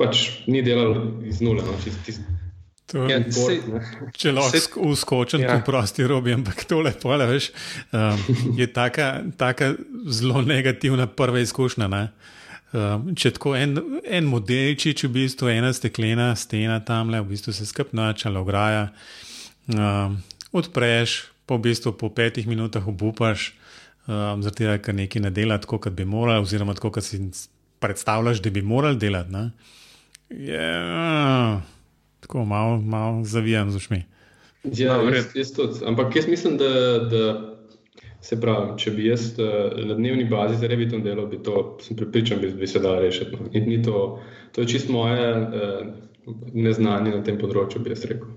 pač 0.00 0.28
ni 0.50 0.62
delal 0.64 0.96
iz 1.26 1.42
nule. 1.44 1.64
No, 1.66 1.76
čist, 1.84 2.00
čist. 2.06 2.24
To, 2.92 3.06
ja, 3.08 3.16
se, 3.32 3.54
če 4.20 4.32
lahko 4.36 4.82
uskočim, 4.90 5.40
ja. 5.40 5.56
tu 5.56 5.64
prosti 5.64 6.04
robi, 6.06 6.34
ampak 6.36 6.66
to 6.68 6.82
lepo, 6.84 7.14
da 7.16 7.24
veš, 7.30 7.48
um, 7.96 8.20
je 8.58 8.66
taka, 8.68 9.24
taka 9.40 9.72
zelo 10.12 10.42
negativna 10.44 11.06
prva 11.08 11.40
izkušnja. 11.40 11.88
Um, 12.74 13.08
če 13.16 13.32
tako 13.38 13.54
en, 13.56 13.78
en 14.04 14.28
modelčič, 14.28 15.06
v 15.08 15.12
bistvu 15.16 15.48
ena 15.54 15.72
steklena 15.72 16.34
stena 16.36 16.76
tam 16.84 17.12
le, 17.14 17.22
v 17.24 17.32
bistvu 17.32 17.54
se 17.56 17.64
skrpnača, 17.70 18.34
ograja, 18.36 18.90
um, 19.72 20.18
odpreš, 20.52 21.22
po, 21.48 21.56
v 21.56 21.70
bistvu 21.70 21.94
po 21.96 22.12
petih 22.12 22.44
minutah 22.50 22.84
obupaš, 22.84 23.54
um, 24.04 24.44
zaradi 24.44 24.60
tega, 24.60 24.76
ker 24.84 24.98
nekaj 25.00 25.24
ne 25.24 25.32
dela 25.32 25.56
tako, 25.62 25.80
kot 25.86 25.96
bi 25.96 26.04
moral, 26.04 26.44
oziroma 26.44 26.76
tako, 26.76 26.92
kot 26.98 27.08
si 27.08 27.22
predstavljaš, 27.80 28.44
da 28.44 28.52
bi 28.52 28.60
moral 28.62 29.00
delati. 29.00 29.32
Ne? 29.32 29.48
Yeah 30.30 31.62
tako 32.24 32.44
malo, 32.44 32.80
malo 32.80 33.24
zavijam 33.24 33.70
z 33.70 33.76
ušmi. 33.76 34.02
Ja, 34.64 35.02
jaz, 35.14 35.26
jaz 35.34 35.52
tudi. 35.52 35.84
Ampak 35.86 36.16
jaz 36.16 36.28
mislim, 36.28 36.56
da, 36.56 36.68
da 36.98 37.54
se 38.20 38.40
pravi, 38.40 38.78
če 38.78 38.90
bi 38.90 39.06
jaz 39.06 39.26
uh, 39.38 39.84
na 39.86 39.94
dnevni 39.94 40.24
bazi 40.24 40.56
za 40.56 40.66
revitom 40.66 41.02
delal, 41.04 41.26
bi 41.28 41.42
to, 41.42 41.76
sem 41.84 41.96
pripričan, 41.96 42.40
bi, 42.40 42.50
bi 42.56 42.66
se 42.66 42.80
dal 42.80 42.96
rešiti. 43.04 43.36
No. 43.36 43.50
In 43.52 43.68
ni 43.68 43.82
to, 43.82 44.22
to 44.52 44.64
je 44.64 44.68
čisto 44.68 44.92
moje 44.92 45.28
uh, 45.36 45.92
neznanje 46.54 47.12
na 47.12 47.20
tem 47.24 47.38
področju, 47.38 47.84
bi 47.84 47.92
jaz 47.92 48.06
rekel. 48.08 48.32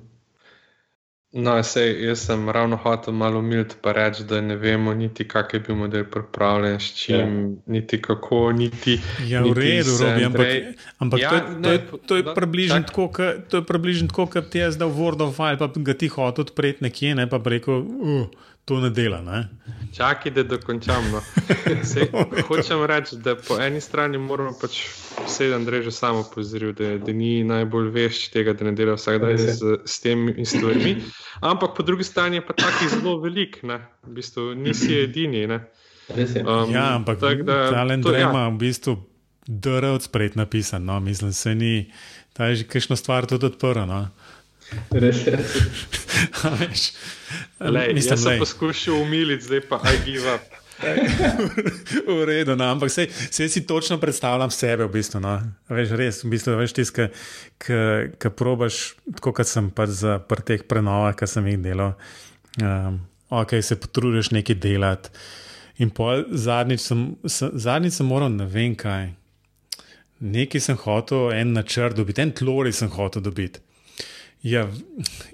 No, 1.31 1.63
sej, 1.63 1.91
jaz 2.07 2.21
sem 2.23 2.49
ravno 2.49 2.77
hotel 2.79 3.13
malo 3.13 3.39
umilt 3.39 3.75
pa 3.83 3.91
reči, 3.91 4.23
da 4.23 4.39
ne 4.41 4.55
vemo 4.55 4.93
niti, 4.93 5.27
kak 5.27 5.53
je 5.53 5.59
bil 5.59 5.75
model 5.75 6.05
pripravljen, 6.07 6.79
s 6.79 6.93
čim, 6.95 7.15
ja. 7.15 7.73
niti 7.73 8.01
kako, 8.01 8.51
niti. 8.51 8.95
Ja, 9.27 9.43
v 9.43 9.51
redu, 9.53 9.97
robi, 9.99 10.23
ampak, 10.23 10.47
ampak 10.97 11.19
ja, 11.19 11.29
to, 11.29 11.35
je, 11.35 11.51
to, 11.61 11.71
je, 11.71 12.01
to 12.07 12.15
je 12.15 12.35
približno 12.35 12.79
tako, 12.87 13.11
to 13.49 13.57
je 13.57 13.65
približno 13.65 14.07
tako, 14.07 14.25
kot 14.25 14.49
ti 14.49 14.63
je 14.63 14.71
zdaj 14.71 14.87
Word 14.87 15.21
of 15.27 15.35
File, 15.35 15.59
pa 15.59 15.67
ga 15.67 15.93
ti 15.93 16.07
hotel 16.07 16.47
odpreti 16.47 16.87
nekje, 16.87 17.15
ne 17.19 17.27
pa 17.29 17.41
rekel, 17.43 17.83
uh, 17.83 18.47
to 18.67 18.79
ne 18.79 18.89
dela. 18.89 19.21
Ne? 19.21 19.47
Čakaj, 19.95 20.31
da 20.31 20.43
dokončam. 20.43 21.11
No. 21.11 21.21
Se, 21.89 22.07
hočem 22.47 22.83
reči, 22.85 23.15
da 23.23 23.35
po 23.35 23.55
eni 23.63 23.79
strani 23.81 24.17
moramo 24.17 24.51
pač 24.61 24.81
vse, 25.23 25.47
da 25.47 25.55
Andrej 25.55 25.85
že 25.87 25.93
samo 25.95 26.25
pozoril, 26.33 26.73
da, 26.75 26.97
da 26.99 27.13
ni 27.15 27.45
najbolj 27.47 27.87
veš 27.95 28.25
tega, 28.35 28.53
da 28.53 28.67
ne 28.67 28.75
dela 28.75 28.97
vsak 28.99 29.21
dan 29.23 29.39
s, 29.39 29.63
s 29.85 30.03
temi 30.03 30.45
stvarmi. 30.45 30.97
Ampak 31.39 31.77
po 31.77 31.83
drugi 31.87 32.03
strani 32.03 32.41
je 32.41 32.45
pa 32.45 32.57
takih 32.59 32.91
zelo 32.91 33.15
velik, 33.23 33.61
ne? 33.63 33.79
v 34.03 34.19
bistvu 34.19 34.51
nisi 34.59 34.99
edini. 34.99 35.47
Um, 35.47 36.71
ja, 36.71 36.95
ampak 36.99 37.23
Talent 37.23 38.05
ja. 38.11 38.27
ima 38.27 38.49
v 38.51 38.57
bistvu 38.67 38.99
DRL 39.47 40.03
spred 40.03 40.35
napisan, 40.35 40.83
no? 40.85 40.99
mislim, 40.99 41.31
se 41.33 41.55
ni, 41.55 41.87
ta 42.35 42.51
je 42.51 42.55
že 42.55 42.67
kakšno 42.67 42.99
stvar 42.99 43.31
tudi 43.31 43.47
odprla. 43.47 43.87
No? 43.87 44.07
Res 44.91 45.27
je. 45.27 45.37
Mislim, 47.93 48.09
da 48.09 48.17
sem 48.17 48.39
poskušal 48.39 49.01
umiliti, 49.01 49.43
zdaj 49.43 49.61
pa 49.69 49.79
aj 49.83 49.95
give 50.05 50.35
up. 50.35 50.41
v 52.07 52.25
redu, 52.25 52.55
no, 52.55 52.63
ampak 52.63 52.91
se, 52.91 53.07
se 53.31 53.49
si 53.49 53.67
točno 53.67 53.97
predstavljam 53.97 54.51
sebe, 54.51 54.85
v 54.85 54.91
bistvu. 54.91 55.19
No. 55.19 55.39
Veš, 55.69 55.93
res, 55.97 56.23
v 56.23 56.33
bistvu, 56.35 56.53
veš, 56.59 56.75
tisk, 56.77 57.01
ki 57.57 58.31
probaš, 58.37 58.93
tako 59.17 59.33
kot 59.39 59.49
sem 59.49 59.71
pa 59.73 59.87
za 59.89 60.19
teh 60.45 60.65
prenovah, 60.69 61.15
ki 61.17 61.29
sem 61.29 61.49
jih 61.49 61.59
delal, 61.65 61.95
um, 62.61 62.99
ok, 63.29 63.57
se 63.61 63.79
potrudiš 63.79 64.31
nekaj 64.37 64.59
delati. 64.61 65.13
In 65.81 65.91
zadnjič 65.93 66.81
sem, 66.81 67.01
zadnjič 67.53 67.99
sem 67.99 68.07
moral, 68.09 68.31
ne 68.33 68.47
vem 68.49 68.73
kaj, 68.77 69.11
nekaj 70.19 70.61
sem 70.61 70.77
hotel, 70.81 71.31
en 71.33 71.53
načrt 71.53 71.97
dobiti, 71.97 72.21
en 72.21 72.33
tlori 72.33 72.73
sem 72.73 72.89
hotel 72.89 73.25
dobiti. 73.25 73.61
Ja, 74.43 74.67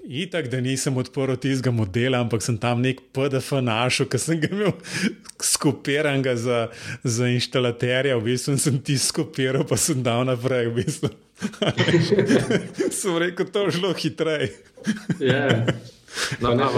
itak, 0.08 0.48
da 0.48 0.60
nisem 0.64 0.96
odprl 0.96 1.36
tistega 1.36 1.70
modela, 1.70 2.22
ampak 2.24 2.42
sem 2.42 2.56
tam 2.58 2.80
nek 2.80 3.02
PDF 3.12 3.52
našel, 3.60 4.08
ki 4.08 4.20
sem 4.20 4.40
ga 4.40 4.48
imel 4.48 4.72
skopiran 5.44 6.24
za, 6.40 6.68
za 7.04 7.28
inštalaterja, 7.28 8.16
v 8.16 8.32
bistvu 8.32 8.56
sem 8.58 8.80
ti 8.80 8.96
skopiral, 8.98 9.66
pa 9.68 9.76
sem 9.76 10.00
dal 10.02 10.24
naprej. 10.24 10.72
V 10.72 10.74
bistvu. 10.80 11.12
sem 12.98 13.18
rekel, 13.20 13.52
to 13.52 13.66
je 13.66 13.76
zelo 13.76 13.92
hitreje. 13.92 14.54
yeah. 15.20 15.68
no, 16.42 16.54
no, 16.54 16.70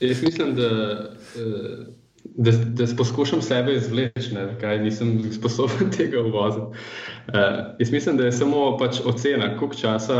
jaz 0.00 0.22
mislim, 0.22 0.54
da. 0.54 0.70
Uh, 1.36 1.86
Da, 2.38 2.52
da 2.52 2.84
poskušam 2.96 3.40
sebe 3.42 3.72
izvleči, 3.74 4.36
kaj 4.60 4.78
nisem 4.78 5.32
sposoben 5.32 5.90
tega 5.96 6.20
uvoziti. 6.20 6.66
Uh, 6.66 7.34
jaz 7.78 7.90
mislim, 7.90 8.16
da 8.16 8.24
je 8.24 8.32
samo 8.32 8.76
pač 8.78 9.00
ocena, 9.04 9.56
koliko 9.58 9.74
časa 9.74 10.18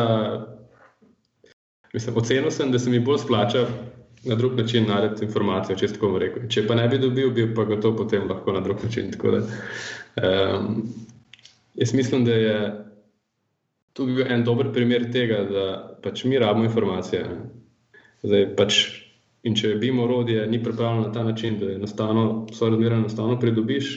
Mislim, 1.93 2.17
ocenil 2.17 2.51
sem, 2.51 2.73
da 2.73 2.79
se 2.79 2.91
mi 2.91 3.01
bolj 3.01 3.19
splača 3.19 3.67
na 4.25 4.35
drug 4.35 4.59
način 4.59 4.87
narediti 4.89 5.25
informacijo, 5.25 5.77
če 5.77 5.93
tako 5.95 6.19
rečem. 6.19 6.49
Če 6.51 6.67
pa 6.67 6.75
ne 6.75 6.89
bi 6.89 6.99
dobil, 6.99 7.31
bi 7.35 7.47
pa 7.55 7.65
gotovo 7.65 8.03
potem 8.03 8.29
lahko 8.29 8.53
na 8.53 8.61
drug 8.61 8.83
način. 8.85 9.11
Da, 9.11 9.41
um, 10.23 10.83
jaz 11.75 11.95
mislim, 11.95 12.25
da 12.25 12.33
je 12.33 12.59
tu 13.93 14.09
en 14.27 14.45
dober 14.45 14.73
primer 14.73 15.09
tega, 15.13 15.43
da 15.49 15.67
pač 16.03 16.25
mi 16.25 16.39
rabimo 16.39 16.69
informacije. 16.69 17.25
Zdaj, 18.23 18.45
pač, 18.59 18.81
in 19.47 19.57
če 19.57 19.77
bi 19.79 19.93
imel 19.93 20.05
orodje, 20.05 20.47
ni 20.51 20.61
pripravljeno 20.63 21.07
na 21.07 21.13
ta 21.15 21.25
način, 21.25 21.59
da 21.59 21.71
je 21.71 21.79
enostavno, 21.79 22.47
so 22.53 22.69
razmerno 22.69 23.05
enostavno 23.05 23.39
pridobiš, 23.41 23.95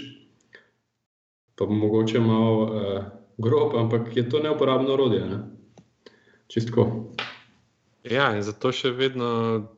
pa 1.57 1.65
mogoče 1.65 2.19
malo 2.19 2.63
uh, 2.63 3.03
grob, 3.37 3.75
ampak 3.77 4.15
je 4.17 4.29
to 4.29 4.39
neuporabno 4.39 4.93
orodje. 4.93 5.25
Ne? 5.25 5.41
Čistko. 6.47 6.87
Ja, 8.03 8.31
in 8.33 8.41
zato 8.41 8.71
še 8.73 8.89
vedno, 8.97 9.27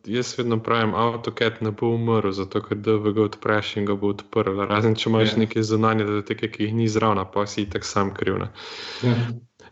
jaz 0.08 0.30
vedno 0.38 0.56
pravim, 0.64 0.94
avtoket 0.96 1.60
ne 1.62 1.74
bo 1.76 1.90
umrl, 1.98 2.32
zato 2.32 2.62
ker 2.64 2.80
DVG 2.80 3.20
odpreš 3.26 3.74
in 3.82 3.88
ga 3.90 3.98
bo 4.00 4.14
odprl. 4.14 4.62
Razen 4.70 4.96
če 4.96 5.10
imaš 5.10 5.34
ja. 5.34 5.42
neke 5.44 5.64
zunanje 5.68 6.08
dateke, 6.08 6.48
ki 6.54 6.70
jih 6.70 6.78
ni 6.78 6.88
zravna, 6.88 7.26
pa 7.28 7.44
si 7.52 7.66
tako 7.70 7.90
sam 7.90 8.14
kriv. 8.16 8.40
Ja. 9.04 9.18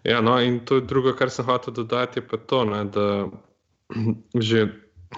ja, 0.03 0.20
no, 0.25 0.36
in 0.43 0.60
to 0.67 0.81
je 0.81 0.88
drugo, 0.89 1.15
kar 1.15 1.31
sem 1.31 1.48
hotel 1.48 1.77
dodati, 1.79 2.20
je 2.20 2.27
pa 2.27 2.41
to, 2.43 2.65
ne, 2.67 2.84
da 2.91 3.08
že 4.51 4.67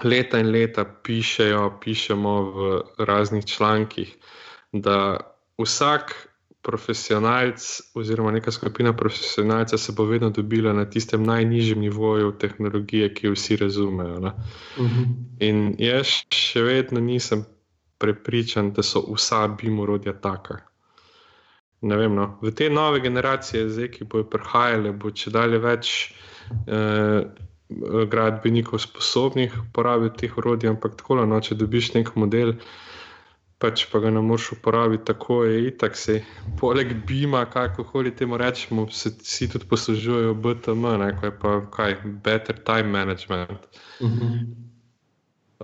leta 0.06 0.38
in 0.38 0.52
leta 0.54 0.86
pišejo, 0.86 1.66
pišemo 1.82 2.36
v 2.54 2.70
raznih 3.10 3.46
člankih, 3.50 4.14
da 4.72 5.18
vsak 5.58 6.14
profesionalc 6.64 7.80
oziroma 7.94 8.32
neka 8.32 8.50
skupina 8.50 8.92
profesionalcev 8.96 9.78
se 9.78 9.92
bo 9.92 10.04
vedno 10.04 10.30
dobila 10.30 10.72
na 10.72 10.84
tistem 10.90 11.22
najnižjem 11.22 11.80
nivoju 11.80 12.32
tehnologije, 12.38 13.14
ki 13.14 13.26
jo 13.26 13.32
vsi 13.32 13.56
razumejo. 13.56 14.18
Uh 14.18 14.84
mhm. 14.84 14.86
-huh. 14.86 15.06
In 15.40 15.74
jaz 15.78 16.06
še 16.32 16.62
vedno 16.62 17.00
nisem 17.00 17.44
prepričan, 17.98 18.72
da 18.72 18.82
so 18.82 19.04
vsa 19.14 19.48
bimorodja 19.48 20.12
taka. 20.12 20.58
Ne 21.80 21.96
vem, 21.96 22.14
no. 22.14 22.38
V 22.42 22.50
te 22.50 22.70
nove 22.70 23.00
generacije, 23.00 23.68
zdaj, 23.68 23.88
ki 23.88 24.04
bojo 24.04 24.24
prihajale, 24.30 24.92
bo 24.92 25.10
če 25.10 25.30
dalje 25.30 25.58
več 25.58 25.90
eh, 26.66 27.20
gradbenikov 28.10 28.78
sposobnih 28.78 29.52
uporabiti 29.68 30.24
teh 30.24 30.38
orodij, 30.38 30.70
ampak 30.70 30.96
tako, 30.96 31.24
no, 31.26 31.40
če 31.40 31.54
dobiš 31.54 31.92
nek 31.94 32.14
model 32.16 32.54
pač 33.64 33.86
pa 33.88 34.02
ga 34.04 34.10
ne 34.12 34.20
moreš 34.20 34.50
uporabiti 34.58 35.08
tako, 35.08 35.44
je 35.48 35.62
itak 35.70 35.96
se. 35.96 36.18
Poleg 36.60 36.92
Bima, 37.08 37.46
kako 37.50 37.84
koli 37.88 38.12
temu 38.16 38.36
rečemo, 38.36 38.84
se 38.92 39.14
vsi 39.22 39.48
tudi 39.52 39.64
poslužujejo 39.70 40.34
BTM, 40.34 40.84
ne, 41.00 41.10
kaj 41.20 41.32
pa 41.40 41.56
kaj, 41.72 41.96
Better 42.04 42.60
Time 42.60 42.92
Management. 42.92 43.64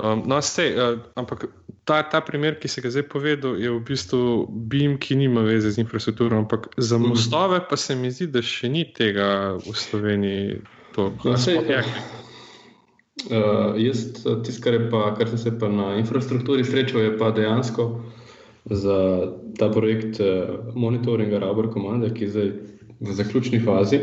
Um, 0.01 0.23
no, 0.25 0.41
sej, 0.41 0.73
uh, 0.79 1.03
ampak 1.21 1.45
ta, 1.85 2.01
ta 2.09 2.21
primer, 2.25 2.57
ki 2.57 2.69
se 2.73 2.81
ga 2.81 2.93
zdaj 2.95 3.05
povedal, 3.13 3.59
je 3.61 3.69
v 3.75 3.81
bistvu 3.85 4.47
BIM, 4.49 4.97
ki 5.03 5.19
nima 5.21 5.45
veze 5.45 5.75
z 5.75 5.83
infrastrukturo, 5.85 6.39
ampak 6.39 6.71
za 6.81 6.97
mhm. 6.99 7.13
mostove 7.13 7.61
pa 7.69 7.77
se 7.77 7.97
mi 7.99 8.09
zdi, 8.09 8.31
da 8.33 8.41
še 8.41 8.73
ni 8.73 8.87
tega 8.97 9.59
v 9.61 9.77
Sloveniji. 9.77 10.63
To, 10.97 11.13
no, 11.25 11.37
sej, 11.39 11.61
Uh, 13.29 13.77
jaz, 13.77 14.07
tisto, 14.45 14.63
kar, 14.65 14.79
kar 15.19 15.29
sem 15.29 15.39
se 15.39 15.53
pa 15.59 15.69
na 15.69 15.93
infrastrukturi 16.01 16.65
srečal, 16.65 17.03
je 17.05 17.19
pa 17.21 17.29
dejansko 17.37 17.85
za 18.65 18.97
ta 19.59 19.69
projekt 19.69 20.21
uh, 20.21 20.73
monitoringa 20.75 21.39
Rabor 21.39 21.69
Command, 21.73 22.07
ki 22.15 22.25
je 22.25 22.31
zdaj 22.31 22.51
v 23.01 23.17
zaključni 23.19 23.61
fazi. 23.61 24.01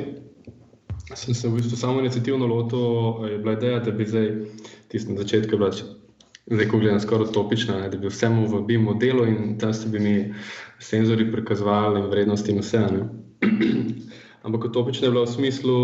Sem 1.15 1.33
se 1.33 1.47
v 1.47 1.57
bistvu 1.57 1.77
samo 1.77 1.99
inicijativno 1.99 2.47
lotil, 2.47 3.25
je 3.31 3.37
bila 3.41 3.57
ideja, 3.57 3.79
da 3.79 3.91
bi 3.91 4.05
zdaj 4.05 4.31
tisto 4.87 5.11
na 5.11 5.23
začetku 5.23 5.57
bila. 5.57 5.71
Zdaj, 6.47 6.67
ko 6.67 6.79
gledam, 6.79 6.99
skoraj 6.99 7.27
utopična, 7.27 7.89
da 7.89 7.97
bi 7.97 8.07
vsemu 8.07 8.45
v 8.47 8.61
BIM 8.67 8.83
modelu 8.87 9.25
in 9.27 9.57
tam 9.59 9.73
se 9.73 9.89
bi 9.89 9.99
mi 9.99 10.33
senzori 10.79 11.31
prikazovali 11.31 12.05
vrednosti 12.07 12.51
in 12.51 12.59
vse. 12.59 12.85
Ampak 14.45 14.69
utopična 14.69 15.07
je 15.07 15.11
bila 15.11 15.25
v 15.25 15.33
smislu, 15.33 15.77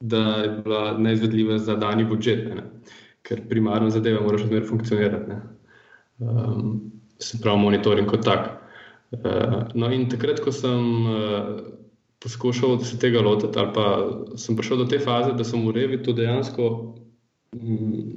da 0.00 0.18
je 0.42 0.48
bila 0.64 0.98
neizvedljiva 0.98 1.58
za 1.58 1.76
dani 1.76 2.04
budžet, 2.04 2.48
ne? 2.54 2.64
ker 3.26 3.42
primarno 3.48 3.90
zadeva 3.90 4.20
mora 4.22 4.38
še 4.38 4.46
vedno 4.50 4.68
funkcionirati. 4.68 5.38
Um, 6.22 6.76
se 7.18 7.40
pravi, 7.42 7.58
monitoring 7.58 8.06
kot 8.08 8.22
tak. 8.24 8.52
Uh, 9.10 9.66
no, 9.74 9.90
in 9.90 10.06
takrat, 10.10 10.38
ko 10.44 10.52
sem 10.54 11.08
uh, 11.10 11.48
poskušal 12.22 12.78
se 12.86 13.00
tega 13.02 13.24
lotiti, 13.24 13.58
ali 13.58 13.72
pa 13.74 13.86
sem 14.38 14.56
prišel 14.56 14.84
do 14.84 14.86
te 14.90 15.00
faze, 15.02 15.34
da 15.34 15.44
sem 15.44 15.64
v 15.66 15.74
revi 15.74 15.98
to 16.02 16.14
dejansko 16.16 16.70
mm, 17.56 18.14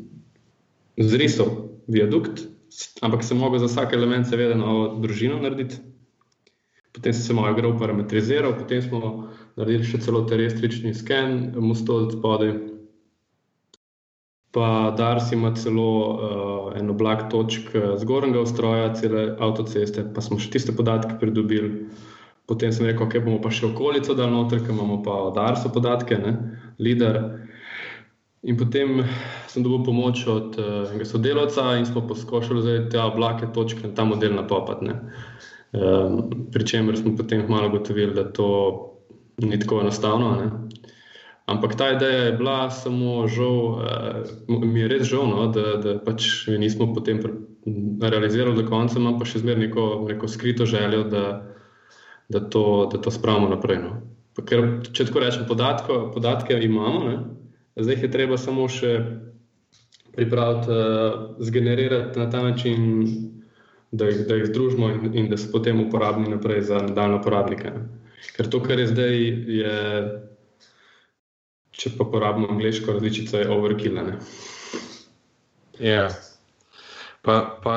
zrisal, 1.10 1.56
viadukt, 1.90 2.46
ampak 3.02 3.26
sem 3.26 3.40
mogel 3.42 3.64
za 3.64 3.72
vsak 3.72 3.98
element, 3.98 4.30
seveda, 4.30 4.58
novo 4.60 5.00
družino 5.02 5.40
narediti. 5.42 5.82
Potem 6.92 7.14
sem 7.14 7.24
se 7.24 7.34
malo 7.34 7.54
igral, 7.54 7.78
parametriziral, 7.78 8.56
potem 8.58 8.82
smo 8.82 9.30
naredili 9.60 9.86
še 9.86 10.02
celo 10.02 10.24
terestrični 10.26 10.94
sken, 10.98 11.54
mostov 11.62 12.08
od 12.08 12.16
spodaj. 12.18 12.54
Pa 14.50 14.90
Dars 14.98 15.30
ima 15.32 15.52
celo 15.54 15.90
uh, 15.90 16.78
en 16.80 16.90
oblak 16.90 17.28
točk 17.30 17.76
zgornjega 18.02 18.42
ustroja, 18.42 18.88
cele 18.98 19.28
avtoceste, 19.38 20.08
pa 20.16 20.24
smo 20.26 20.40
še 20.42 20.50
tiste 20.56 20.74
podatke 20.74 21.20
pridobili. 21.22 21.86
Potem 22.50 22.74
sem 22.74 22.88
rekel, 22.90 23.06
da 23.06 23.10
okay, 23.12 23.22
bomo 23.22 23.38
pa 23.44 23.52
še 23.54 23.68
okolico 23.68 24.16
dal 24.18 24.34
noter, 24.34 24.64
ker 24.66 24.74
imamo 24.74 25.04
pa 25.06 25.20
od 25.28 25.38
Darsa 25.38 25.70
podatke, 25.70 26.18
ne, 26.18 26.34
LIDAR. 26.82 27.22
In 28.50 28.58
potem 28.58 29.04
sem 29.52 29.62
dobil 29.62 29.84
pomoč 29.86 30.24
od 30.32 30.58
uh, 30.58 31.06
sodelavca 31.06 31.76
in 31.78 31.86
smo 31.86 32.08
poskušali 32.10 32.66
zdaj 32.66 32.82
te 32.90 33.02
oblake 33.04 33.52
točke 33.54 33.86
na 33.86 33.94
ta 33.94 34.08
model 34.08 34.34
napopati. 34.34 34.96
Um, 35.72 36.48
Pričemer 36.52 36.98
smo 36.98 37.16
potem 37.16 37.46
malo 37.50 37.70
gotovili, 37.70 38.14
da 38.14 38.32
to 38.34 38.76
ni 39.38 39.60
tako 39.60 39.82
enostavno. 39.82 40.36
Ne. 40.36 40.52
Ampak 41.46 41.76
ta 41.76 41.92
ideja 41.92 42.24
je 42.24 42.32
bila 42.32 42.72
samo 42.72 43.28
žal, 43.28 43.58
uh, 43.58 44.66
mi 44.66 44.80
je 44.80 44.88
res 44.88 45.08
žal, 45.08 45.28
no, 45.30 45.48
da, 45.54 45.78
da 45.78 45.96
pač 46.02 46.48
nismo 46.48 46.94
potem 46.94 47.22
realizirali 48.02 48.56
do 48.56 48.66
konca, 48.70 49.00
imam 49.00 49.20
pa 49.20 49.26
še 49.30 49.44
zmeraj 49.44 49.68
neko, 49.68 49.86
neko 50.10 50.28
skrito 50.28 50.66
željo, 50.66 51.04
da, 51.10 51.26
da, 52.30 52.40
to, 52.40 52.90
da 52.92 52.98
to 52.98 53.14
spravimo 53.14 53.50
naprej. 53.50 53.82
No. 53.84 54.02
Ker, 54.46 54.66
če 54.90 55.10
tako 55.10 55.22
rečem, 55.22 55.46
podatko, 55.50 56.08
podatke 56.14 56.58
imamo, 56.64 57.02
ne, 57.06 57.18
zdaj 57.78 57.98
jih 57.98 58.06
je 58.08 58.12
treba 58.14 58.38
samo 58.42 58.66
še 58.70 58.94
pripraviti, 60.18 60.74
uh, 60.74 61.44
zgenerirati 61.46 62.20
na 62.20 62.30
ta 62.30 62.42
način 62.42 63.06
da 63.92 64.06
jih, 64.06 64.28
da 64.28 64.36
jih 64.36 64.46
združimo 64.46 64.90
in, 64.90 65.14
in 65.14 65.30
da 65.30 65.38
so 65.38 65.52
potem 65.52 65.80
uporabni 65.88 66.30
naprej 66.30 66.62
za 66.62 66.82
nadaljne 66.82 67.20
uporabnike. 67.20 67.72
Ker 68.36 68.50
to, 68.50 68.62
kar 68.64 68.80
je 68.80 68.88
zdaj, 68.88 69.16
je, 69.60 69.76
če 71.72 71.94
pa 71.98 72.04
uporabimo 72.04 72.52
angliško 72.52 72.94
različico, 72.94 73.40
je 73.40 73.50
overkill. 73.50 74.02
Ja. 75.80 76.10
Pa, 77.22 77.40
pa 77.64 77.76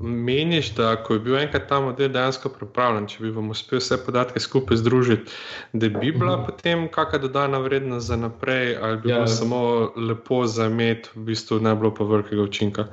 meniš, 0.00 0.74
da 0.76 0.92
ko 1.02 1.16
je 1.16 1.22
bil 1.24 1.38
enkrat 1.38 1.68
ta 1.70 1.80
model 1.80 2.10
dejansko 2.12 2.50
pripravljen, 2.52 3.06
če 3.08 3.22
bi 3.24 3.30
vam 3.32 3.48
uspel 3.54 3.80
vse 3.80 3.96
podatke 4.04 4.42
skupaj 4.42 4.82
združiti, 4.82 5.32
da 5.72 5.88
bi 5.88 6.12
bila 6.12 6.34
uh 6.34 6.40
mhm. 6.40 6.42
-huh. 6.42 6.46
potem 6.46 6.88
kakšna 6.88 7.18
dodana 7.18 7.58
vrednost 7.58 8.06
za 8.06 8.16
naprej, 8.16 8.76
ali 8.82 8.96
bi 8.96 9.08
ja. 9.08 9.14
bilo 9.14 9.26
samo 9.26 9.92
lepo 9.96 10.46
za 10.46 10.66
imeti, 10.66 11.08
v 11.14 11.24
bistvu 11.30 11.60
ne 11.60 11.74
bilo 11.74 11.94
pa 11.94 12.04
velikega 12.04 12.42
učinka. 12.42 12.82
Uh, 12.82 12.88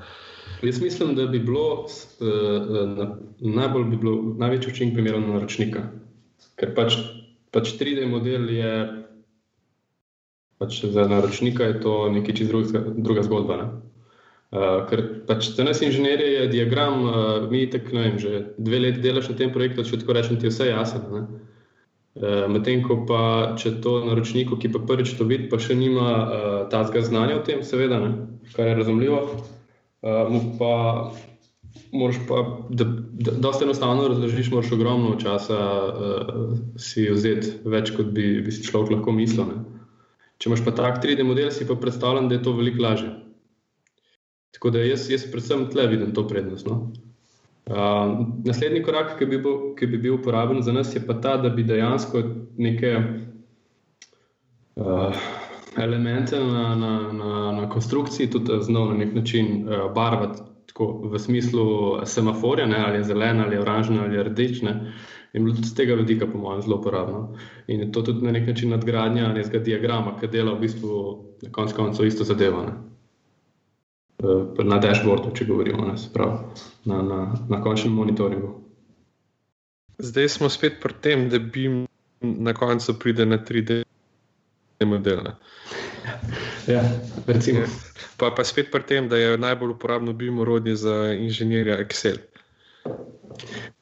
Jaz 0.63 0.81
mislim, 0.81 1.15
da 1.15 1.25
bi 1.27 1.39
bilo 1.39 1.83
uh, 1.83 3.07
najbolj 3.39 3.83
bi 3.83 3.97
bilo 3.97 4.35
največji 4.39 4.71
učinek 4.71 4.93
primerno 4.93 5.27
na 5.27 5.33
naročnika. 5.33 5.81
Ker 6.55 6.71
pač, 6.75 6.95
pač 7.51 7.73
3D 7.79 8.05
model 8.07 8.49
je 8.49 8.73
pač 10.63 10.83
za 10.85 11.07
naročnika 11.07 11.67
je 11.67 11.79
to 11.83 11.95
nekaj 12.09 12.35
čez 12.35 12.47
druga, 12.47 12.83
druga 12.95 13.23
zgodba. 13.27 13.57
Ne? 13.57 13.65
Uh, 14.53 14.85
ker 14.87 15.03
pač 15.27 15.49
za 15.57 15.65
nas 15.67 15.81
inženirje 15.81 16.29
je 16.33 16.47
diagram, 16.47 17.01
uh, 17.03 17.15
mi 17.51 17.65
tako 17.69 17.97
ne 17.97 18.03
vem, 18.05 18.19
že 18.21 18.43
dve 18.57 18.79
leti 18.85 19.01
delaš 19.03 19.33
na 19.33 19.39
tem 19.41 19.51
projektu, 19.51 19.83
če 19.83 19.99
tako 20.03 20.15
rečem, 20.15 20.37
ti 20.39 20.47
je 20.47 20.53
vse 20.53 20.69
jasno. 20.69 21.25
Uh, 22.13 22.45
Medtem 22.53 22.85
ko 22.85 23.01
pa 23.09 23.23
če 23.59 23.81
to 23.83 23.97
naročniku, 24.05 24.55
ki 24.61 24.71
pa 24.71 24.79
prvič 24.85 25.17
to 25.17 25.27
vidi, 25.27 25.49
pa 25.51 25.59
še 25.59 25.75
nima 25.75 26.07
uh, 26.07 26.55
tazga 26.71 27.01
znanja 27.03 27.41
o 27.41 27.43
tem, 27.43 27.65
seveda, 27.65 27.99
ne? 27.99 28.13
kar 28.53 28.69
je 28.69 28.77
razumljivo. 28.79 29.25
Uh, 30.03 30.35
pa 30.59 30.73
moraš 31.91 32.15
pa, 32.27 32.59
da, 32.69 32.85
da, 33.11 33.31
da 33.31 33.53
se 33.53 33.63
enostavno 33.63 34.07
razložiš, 34.07 34.51
moraš 34.51 34.71
ogromno 34.71 35.15
časa 35.19 35.59
uh, 35.87 36.57
si 36.77 37.07
vzeti, 37.09 37.53
več 37.65 37.93
kot 37.95 38.11
bi, 38.15 38.41
bi 38.43 38.51
si 38.51 38.65
človek 38.67 38.97
lahko 38.97 39.13
mislil. 39.15 39.47
Ne. 39.47 39.61
Če 40.37 40.49
imaš 40.49 40.63
pa 40.65 40.73
tak 40.75 40.99
3D 41.03 41.23
model, 41.23 41.51
si 41.55 41.67
pa 41.67 41.77
predstavljam, 41.79 42.27
da 42.27 42.35
je 42.35 42.43
to 42.43 42.55
veliko 42.57 42.83
lažje. 42.83 43.13
Tako 44.53 44.73
da 44.75 44.83
jaz, 44.83 45.07
jaz 45.11 45.25
predvsem 45.31 45.69
tle 45.71 45.87
vidim 45.87 46.11
to 46.13 46.25
prednost. 46.27 46.67
No. 46.67 46.91
Uh, 47.63 48.25
naslednji 48.43 48.83
korak, 48.83 49.15
ki 49.19 49.25
bi, 49.31 49.39
bo, 49.39 49.53
ki 49.79 49.87
bi 49.87 50.01
bil 50.03 50.17
uporaben 50.17 50.59
za 50.61 50.75
nas, 50.75 50.91
je 50.95 51.01
pa 51.05 51.15
ta, 51.23 51.37
da 51.39 51.49
bi 51.49 51.63
dejansko 51.63 52.25
neke. 52.59 52.91
Uh, 54.75 55.15
elemente 55.77 56.39
na, 56.39 56.75
na, 56.75 57.13
na, 57.13 57.51
na 57.51 57.69
konstrukciji 57.69 58.29
tudi 58.29 58.59
znal 58.61 58.87
na 58.87 58.93
nek 58.93 59.13
način 59.13 59.67
uh, 59.67 59.93
barvati, 59.93 60.41
tako 60.67 61.09
v 61.11 61.19
smislu 61.19 61.65
semaforja, 62.05 62.65
ne, 62.65 62.83
ali 62.85 62.97
je 62.97 63.03
zelen, 63.03 63.41
ali 63.41 63.55
je 63.55 63.61
oranžen, 63.61 63.99
ali 63.99 64.15
je 64.15 64.23
rdeč. 64.23 64.61
Ne. 64.61 64.93
In 65.33 65.43
bilo 65.43 65.55
tudi 65.55 65.67
z 65.67 65.75
tega 65.75 65.95
vidika, 65.95 66.27
po 66.27 66.37
mojem, 66.37 66.61
zelo 66.61 66.77
uporabno. 66.77 67.35
In 67.67 67.79
je 67.79 67.91
to 67.91 68.01
tudi 68.01 68.25
na 68.25 68.31
nek 68.31 68.47
način 68.47 68.69
nadgradnja 68.69 69.33
nekega 69.33 69.63
diagrama, 69.63 70.17
ki 70.19 70.27
dela 70.27 70.53
v 70.53 70.59
bistvu 70.59 70.97
na 71.41 71.51
koncu 71.51 71.75
koncev 71.75 72.05
isto 72.05 72.23
zadevo. 72.23 72.61
Ne. 72.63 72.73
Eh, 74.23 74.63
na 74.63 74.77
dashboardu, 74.79 75.33
če 75.35 75.45
govorimo, 75.45 75.85
ne, 75.87 75.95
prav, 76.13 76.37
na, 76.85 77.01
na, 77.01 77.17
na 77.49 77.61
končnem 77.61 77.93
monitoringu. 77.93 78.53
Zdaj 79.97 80.29
smo 80.29 80.49
spet 80.49 80.79
pri 80.81 80.93
tem, 81.01 81.29
da 81.29 81.39
bi 81.39 81.67
na 82.21 82.53
koncu 82.53 82.95
pride 82.99 83.25
na 83.25 83.37
3D 83.37 83.83
model. 84.85 85.23
Ne. 85.23 85.35
Ja, 86.67 86.83
recimo. 87.27 87.65
Pa, 88.17 88.31
pa 88.31 88.43
spet 88.43 88.71
pri 88.71 88.83
tem, 88.87 89.09
da 89.09 89.17
je 89.17 89.37
najbolj 89.37 89.75
uporabno 89.75 90.13
bil 90.13 90.39
urodje 90.39 90.75
za 90.75 91.13
inženirja 91.17 91.77
Excel. 91.83 92.17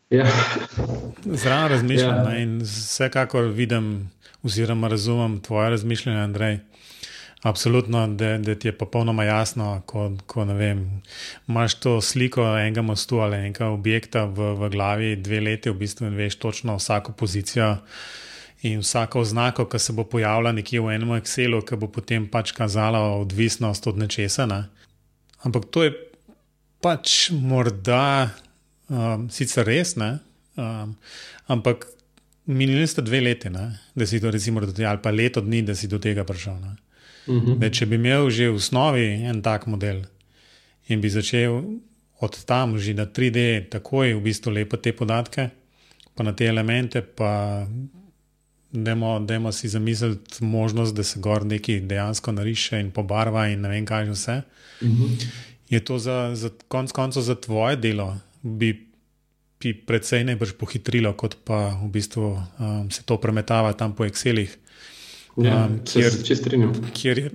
Ja. 0.09 0.27
Zraven 1.25 1.71
razmišljam 1.71 2.25
ja. 2.31 2.37
in 2.37 2.61
vsekakor 2.61 3.45
vidim, 3.45 4.11
oziroma 4.43 4.87
razumem 4.87 5.39
tvoje 5.39 5.69
razmišljanje, 5.69 6.19
Andrej. 6.19 6.59
Absolutno, 7.41 8.07
da, 8.07 8.37
da 8.37 8.55
ti 8.55 8.67
je 8.67 8.77
popolnoma 8.77 9.23
jasno, 9.23 9.81
ko, 9.85 10.11
ko 10.25 10.43
vem, 10.43 11.01
imaš 11.47 11.73
to 11.79 12.01
sliko 12.01 12.43
enega 12.57 12.81
mostu 12.81 13.19
ali 13.19 13.37
enega 13.37 13.67
objekta 13.67 14.25
v, 14.25 14.53
v 14.59 14.69
glavi, 14.69 15.15
dve 15.15 15.39
leti, 15.39 15.69
v 15.69 15.73
bistvu 15.73 16.09
veš 16.09 16.35
točno 16.35 16.75
vsako 16.75 17.11
pozicijo. 17.11 17.77
In 18.61 18.79
vsaka 18.79 19.19
oznaka, 19.19 19.65
ki 19.65 19.79
se 19.79 19.93
bo 19.93 20.03
pojavila 20.05 20.51
nekje 20.53 20.81
v 20.81 20.93
enem 20.93 21.15
Excelu, 21.17 21.63
ki 21.65 21.79
bo 21.81 21.87
potem 21.89 22.27
pač 22.29 22.51
kazala 22.53 22.99
odvisnost 23.17 23.87
od 23.89 23.97
nečesa. 23.97 24.45
Ne? 24.45 24.67
Ampak 25.41 25.65
to 25.73 25.87
je 25.87 25.95
pač 26.81 27.31
morda 27.33 28.29
um, 28.89 29.25
sicer 29.33 29.65
res, 29.65 29.95
um, 29.97 30.93
ampak 31.49 31.87
minili 32.45 32.87
ste 32.87 33.01
dve 33.01 33.21
leti, 33.21 33.49
ne? 33.49 33.79
da 33.95 34.05
si 34.05 34.21
to 34.21 34.31
recimo 34.31 34.61
do 34.61 34.73
tega, 34.73 34.91
ali 34.91 35.01
pa 35.01 35.09
leto 35.09 35.41
dni, 35.41 35.61
da 35.65 35.75
si 35.75 35.87
do 35.87 35.97
tega 35.97 36.23
prišel. 36.23 36.53
Uh 36.53 37.33
mhm. 37.33 37.57
-huh. 37.57 37.69
Če 37.69 37.85
bi 37.85 37.95
imel 37.95 38.29
že 38.29 38.49
v 38.49 38.55
osnovi 38.55 39.25
en 39.25 39.41
tak 39.41 39.67
model 39.67 40.05
in 40.87 41.01
bi 41.01 41.09
začel 41.09 41.63
od 42.19 42.45
tam 42.45 42.77
že 42.77 42.93
na 42.93 43.05
3D, 43.05 43.69
takoj 43.69 44.13
v 44.13 44.21
bistvu 44.21 44.51
lepo 44.51 44.77
te 44.77 44.93
podatke, 44.93 45.49
pa 46.15 46.23
na 46.23 46.33
te 46.33 46.45
elemente, 46.45 47.01
pa 47.01 47.65
da 48.71 49.35
ima 49.35 49.51
si 49.51 49.69
zamisliti 49.69 50.43
možnost, 50.43 50.95
da 50.95 51.03
se 51.03 51.19
gor 51.19 51.45
nekaj 51.45 51.79
dejansko 51.79 52.31
nariše 52.31 52.79
in 52.79 52.91
pobarva 52.91 53.47
in 53.47 53.61
ne 53.61 53.69
vem, 53.69 53.85
kaj 53.85 54.05
že 54.05 54.11
vse. 54.11 54.41
Uh 54.81 54.87
mhm. 54.87 55.03
-huh. 55.03 55.25
Je 55.69 55.79
to 55.79 55.99
za, 55.99 56.35
za 56.35 56.49
konec 56.67 56.91
koncev 56.91 57.21
za 57.23 57.35
tvoje 57.35 57.75
delo, 57.75 58.17
bi, 58.41 58.87
bi 59.63 59.73
predvsej 59.85 60.23
najbrž 60.23 60.51
pohitrilo, 60.59 61.13
kot 61.13 61.37
pa 61.43 61.79
v 61.83 61.87
bistvu 61.87 62.43
um, 62.59 62.91
se 62.91 63.03
to 63.03 63.17
premetava 63.17 63.73
tam 63.73 63.95
po 63.95 64.03
Excelih. 64.03 64.57
Ja, 65.37 65.65
um, 65.65 65.79
kjer, 65.93 66.11
se 66.11 66.35
strinjam. 66.35 66.73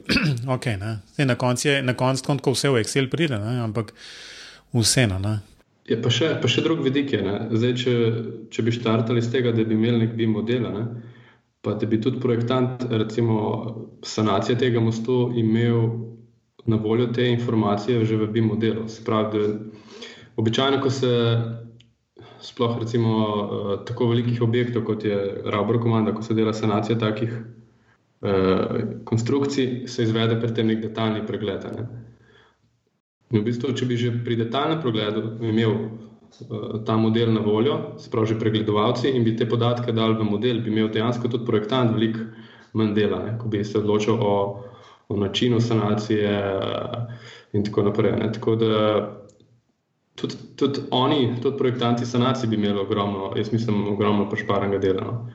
Okay, 0.57 0.77
na 1.25 1.35
koncu 1.35 1.69
je 1.69 1.83
na 1.83 1.95
konc, 1.95 2.21
vse 2.47 2.69
v 2.69 2.81
Excel 2.85 3.09
pride, 3.09 3.39
ne? 3.39 3.61
ampak 3.61 3.95
vseeno. 4.73 5.41
Je 5.89 5.97
pa, 6.03 6.11
še, 6.11 6.37
pa 6.43 6.49
še 6.49 6.63
drug 6.67 6.83
vidik 6.85 7.13
je, 7.13 7.23
Zdaj, 7.51 7.75
če, 7.79 7.93
če 8.51 8.63
bi 8.63 8.73
štartali 8.75 9.23
z 9.23 9.33
tega, 9.33 9.53
da 9.55 9.65
bi 9.65 9.75
imeli 9.79 10.05
nek 10.05 10.17
bi 10.19 10.27
model, 10.27 10.69
ne? 10.75 11.15
Pa 11.67 11.75
da 11.75 11.87
bi 11.87 11.99
tudi 12.01 12.21
projektant, 12.23 12.85
recimo, 12.91 13.37
sanacije 14.07 14.59
tega 14.59 14.81
mostu 14.81 15.33
imel 15.35 15.89
na 16.67 16.77
voljo 16.77 17.07
te 17.07 17.27
informacije 17.29 18.05
že 18.05 18.17
v 18.17 18.29
BIM 18.31 18.47
modelu. 18.53 18.87
Spravi, 18.89 19.43
običajno, 20.37 20.79
ko 20.83 20.91
se 20.91 21.11
sploh 22.41 22.79
recimo 22.79 23.11
uh, 23.19 23.85
tako 23.85 24.13
velikih 24.15 24.43
objektov, 24.43 24.85
kot 24.87 25.05
je 25.05 25.43
Raubor 25.45 25.83
komanda, 25.83 26.15
ko 26.15 26.23
se 26.23 26.35
dela 26.35 26.53
sanacija 26.53 26.99
takih 26.99 27.33
uh, 27.35 29.03
konstrukcij, 29.05 29.87
se 29.87 30.03
izvede 30.03 30.39
pri 30.41 30.55
tem 30.55 30.71
nek 30.71 30.83
detaljni 30.87 31.27
pregled. 31.27 31.67
Ne? 31.75 31.89
In 33.35 33.41
v 33.41 33.49
bistvu, 33.49 33.75
če 33.75 33.91
bi 33.91 33.99
že 33.99 34.13
pri 34.25 34.39
detaljnem 34.39 34.83
pregledu 34.83 35.25
imel 35.43 35.75
ta 36.87 36.97
model 36.97 37.33
na 37.33 37.41
voljo, 37.41 37.79
spravi 37.99 38.27
že 38.27 38.39
pregledovalci 38.39 39.11
in 39.11 39.25
bi 39.25 39.37
te 39.37 39.47
podatke 39.49 39.93
dali 39.93 40.15
v 40.15 40.25
model, 40.25 40.61
bi 40.61 40.71
imel 40.71 40.89
dejansko 40.89 41.29
tudi 41.29 41.47
projektant 41.47 41.95
veliko 41.95 42.27
manj 42.77 42.95
dela, 42.95 43.23
ne, 43.25 43.37
ko 43.39 43.49
bi 43.49 43.65
se 43.65 43.79
odločil 43.79 44.21
o, 44.21 44.35
o 45.09 45.17
načinu 45.17 45.61
sanacije 45.61 46.33
in 47.53 47.65
tako 47.65 47.83
naprej. 47.83 48.13
Ne. 48.21 48.33
Tako 48.33 48.57
da 48.57 48.73
tudi, 50.15 50.35
tudi 50.57 50.81
oni, 50.91 51.37
tudi 51.43 51.57
projektanti 51.57 52.07
sanacije 52.07 52.49
bi 52.49 52.57
imeli 52.57 52.81
ogromno, 52.81 53.33
jaz 53.37 53.53
mislim, 53.53 53.89
ogromno 53.89 54.29
pašparanga 54.31 54.79
dela. 54.79 55.05
No. 55.05 55.33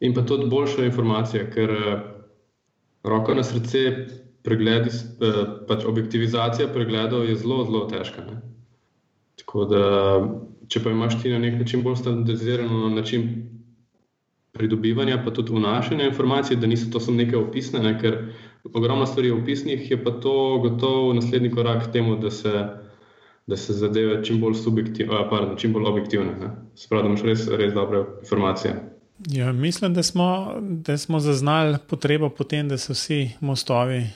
In 0.00 0.14
pa 0.14 0.22
tudi 0.22 0.46
boljša 0.46 0.84
informacija, 0.84 1.50
ker 1.50 1.72
roko 3.02 3.34
na 3.34 3.42
srce, 3.42 4.06
pregledi, 4.46 4.90
pač 5.68 5.84
objektivizacija 5.84 6.68
pregledov 6.72 7.26
je 7.26 7.34
zelo, 7.36 7.64
zelo 7.64 7.86
težka. 7.90 8.22
Ne. 8.24 8.57
Tako 9.38 9.64
da, 9.70 9.82
če 10.68 10.82
pa 10.84 10.90
imaš 10.90 11.20
ti 11.22 11.30
na 11.32 11.38
nek 11.38 11.58
način 11.60 11.82
bolj 11.82 11.96
standardizirano 12.02 12.88
način 12.88 13.28
pridobivanja, 14.52 15.22
pa 15.24 15.30
tudi 15.30 15.52
vnašanja 15.54 16.08
informacij, 16.10 16.56
da 16.56 16.66
niso 16.66 16.90
to 16.92 17.00
samo 17.00 17.16
neke 17.16 17.36
opisne, 17.36 17.80
ne, 17.84 17.94
ker 18.00 18.18
ogromno 18.74 19.06
stvari 19.06 19.28
je 19.28 19.34
opisnih, 19.34 19.90
je 19.90 20.04
pa 20.04 20.10
to 20.10 20.58
gotovo 20.62 21.12
naslednji 21.14 21.50
korak 21.50 21.86
k 21.86 21.92
temu, 21.92 22.16
da 22.16 22.30
se, 22.30 22.66
da 23.46 23.56
se 23.56 23.72
zadeve 23.72 24.24
čim 24.24 24.40
bolj, 24.40 24.54
pardon, 25.30 25.56
čim 25.56 25.72
bolj 25.72 25.86
objektivne. 25.86 26.52
Spravi, 26.74 27.02
da 27.02 27.08
imaš 27.08 27.22
res, 27.22 27.48
res 27.48 27.74
dobre 27.74 28.04
informacije. 28.20 28.74
Ja, 29.26 29.52
mislim, 29.52 29.94
da 29.94 30.02
smo, 30.02 30.54
da 30.60 30.98
smo 30.98 31.20
zaznali 31.20 31.78
potrebo 31.88 32.28
po 32.28 32.44
tem, 32.44 32.68
da 32.68 32.78
se 32.78 32.92
vsi 32.92 33.30
mostovi 33.40 34.06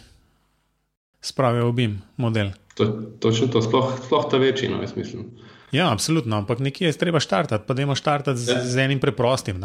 spravijo 1.20 1.68
v 1.68 1.72
BIM 1.72 2.02
model. 2.16 2.50
To, 2.74 2.86
točno 3.20 3.46
to, 3.52 3.62
sploh, 3.62 3.92
sploh 4.06 4.30
ta 4.30 4.38
večina, 4.40 4.80
jaz 4.80 4.96
mislim. 4.96 5.26
Ja, 5.72 5.92
absolutno, 5.92 6.36
ampak 6.36 6.58
nekje 6.58 6.86
je 6.86 6.92
treba 6.92 7.20
štartati, 7.20 7.64
pa 7.66 7.74
da 7.74 7.82
imamo 7.82 7.96
štartati 7.96 8.40
z, 8.40 8.48
ja. 8.48 8.64
z 8.64 8.78
enim 8.78 9.00
preprostim. 9.00 9.62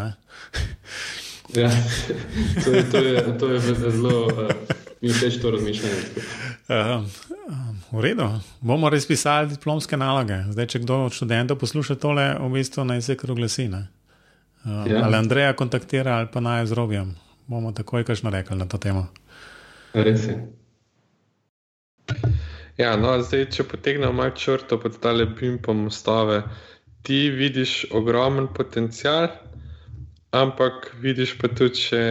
ja, 1.56 1.72
to 2.63 2.72
je, 2.72 2.91
to 2.91 2.98
je, 2.98 3.38
to 3.39 3.50
je 3.52 3.60
zelo, 3.60 4.26
uh, 4.26 4.32
mi 5.02 5.10
všeč 5.10 5.41
to 5.41 5.52
razmišljanje. 5.52 5.96
Uh, 6.67 7.04
v 7.91 8.02
redu, 8.02 8.30
bomo 8.60 8.89
res 8.89 9.08
pisali 9.08 9.52
diplomske 9.52 9.98
naloge. 9.98 10.43
Zdaj, 10.52 10.67
če 10.67 10.84
kdo 10.84 11.06
od 11.08 11.15
študentov 11.15 11.60
posluša 11.60 11.96
tole, 12.00 12.34
v 12.39 12.52
bistvu 12.56 12.88
naj 12.88 13.04
se 13.04 13.15
kar 13.20 13.32
oglasi. 13.32 13.67
Uh, 13.72 13.84
ja. 14.88 15.04
Ali 15.04 15.15
Andreja 15.15 15.56
kontaktira, 15.60 16.20
ali 16.20 16.32
pa 16.32 16.39
naj 16.39 16.72
z 16.72 16.76
robijem. 16.76 17.15
Bomo 17.48 17.72
takoj 17.72 18.04
kašno 18.04 18.32
rekli 18.32 18.56
na 18.60 18.67
to 18.67 18.80
temo. 18.80 19.08
Res 19.96 20.28
je. 20.28 20.39
Ja, 22.78 22.92
no, 23.00 23.16
zdaj, 23.26 23.48
če 23.56 23.66
potegnemo 23.66 24.13
malo 24.13 24.36
črto 24.38 24.78
pod 24.78 25.00
tale 25.02 25.26
BIM 25.26 25.58
pa 25.66 25.74
mostove, 25.74 26.44
ti 27.02 27.30
vidiš 27.34 27.88
ogromen 27.98 28.52
potencial, 28.54 29.32
ampak 30.36 30.92
vidiš 31.02 31.38
pa 31.42 31.50
tudi, 31.50 31.82
še, 31.88 32.02